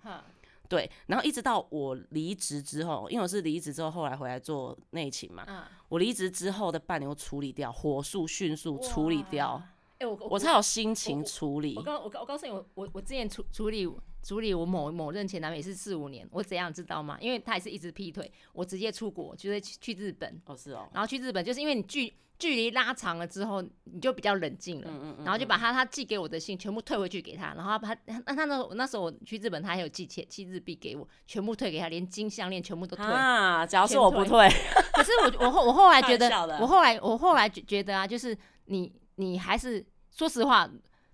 [0.72, 9.62] 对，然后一直到我离职之后，因为我是离职之后后来回来做内勤嘛，嗯我离职之后的半年我处理掉，火速迅速处理掉，
[9.98, 11.76] 哎我我才有心情处理。
[11.76, 13.86] 我告我我告诉你，我我我之前处处理
[14.24, 17.18] 处理我某某任前男友也是四五年，我怎样知道吗？
[17.20, 20.42] 因为他也是一直劈腿，我直接出国，就是去去日本。
[20.46, 22.14] 哦是哦，然后去日本就是因为你距。
[22.42, 24.90] 距离拉长了之后，你就比较冷静了，
[25.24, 33.06] 然后就把他他寄给我的信全部退回去给他，然后他那他那那时候我去日本，他还有寄钱寄日币给我，全部退给他，连金项链全部都退。
[33.06, 34.50] 啊，假如是我不退，
[34.94, 36.28] 可是我我后我后来觉得，
[36.60, 38.36] 我后来我后来觉得啊，就是
[38.66, 40.68] 你你还是说实话。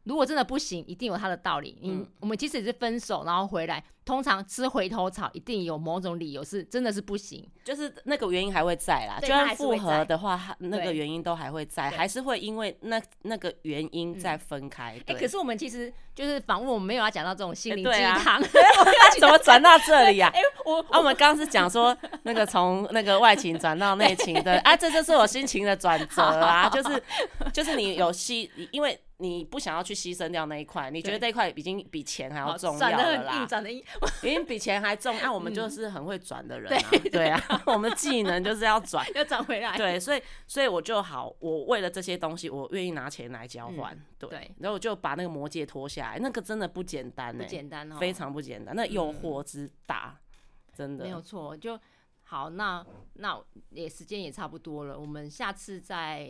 [0.07, 1.77] 如果真的不行，一定有他的道理。
[1.81, 9.19] 你我们即使是分手，然后回来，通常吃回头草，一定有某种理由是真的是不行，就是那个原因还会在啦。
[9.19, 14.97] 就算复合的话，那个原因都还会在，还是会因为那那个原因再分开。
[15.07, 18.41] 哎，可是我们其实就是访问，我们没有要讲到这种心灵鸡汤，
[19.19, 20.31] 怎么转到这里呀？
[20.33, 27.03] 哎，我啊，我们刚刚是讲说那个从那个外情转到内情的，啊，这就是我心情的转折啊，就是
[27.51, 28.97] 就是你有吸，因为。
[29.19, 33.47] 你不想要去牺牲掉那一块，你觉得这一块已经比钱还要重要了啦，
[34.21, 35.15] 已经比钱还重。
[35.19, 39.75] 那我们就是很会转的人啊，对啊，我们技能就是要转， 要转回来。
[39.75, 43.97] 对，所以所以我就好，我为了这些东西，我愿意拿钱来交换。
[44.19, 50.15] 对，然后我就把那个魔戒脱下来，那个真的不简单呢，不简单哦，非常不简单，那诱惑之大，
[50.75, 51.57] 真的没有错。
[51.57, 51.79] 就
[52.29, 56.29] 好，那那也时间也差不多了，我们下次再。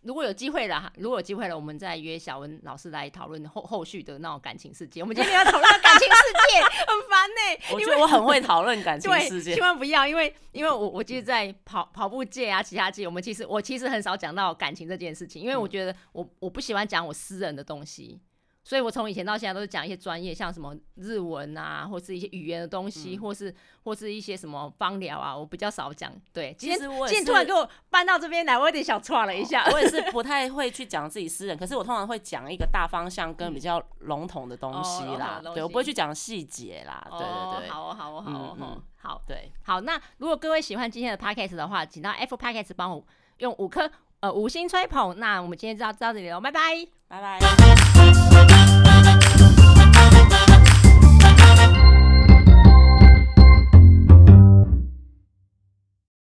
[0.00, 5.00] 如果有机会了，如果有机会了，我们再约小文老师来讨论后后续的那种感情世界。
[5.02, 7.64] 我们今天要讨论感情世界， 很烦呢。
[7.72, 18.20] 我觉得我很会讨论感情世界，千万不要，因为因为我我其实，在跑跑步界啊，其他界，我们其实我其实很少讲到感情这件事情，因为我觉得我我不喜欢讲我私人的东西。
[18.64, 26.10] 所以，我从以前到现在都是讲一些专业，像什么日文啊，或是一些语言的东西，或是或是一些什么芳疗啊，我比较少讲。
[26.32, 29.64] 对，今天今天突然给我搬到这边来，我有点小错了一下。
[29.70, 35.42] 我也是 不太会去讲自己私人，可是我通常会讲一个大方向跟比较笼统的东西啦。
[35.54, 37.06] 对，我不会去讲细节啦。
[37.10, 39.82] 对对对，好哦，好哦，好哦，好，好，对，好。
[39.82, 43.04] 那如果各位喜欢今天的 podcast 的话，请到 Apple Podcast 帮我
[43.38, 43.90] 用五颗
[44.24, 45.14] 呃五星吹捧。
[45.18, 46.60] 那我们今天就到这里了，拜拜，
[47.08, 48.83] 拜拜。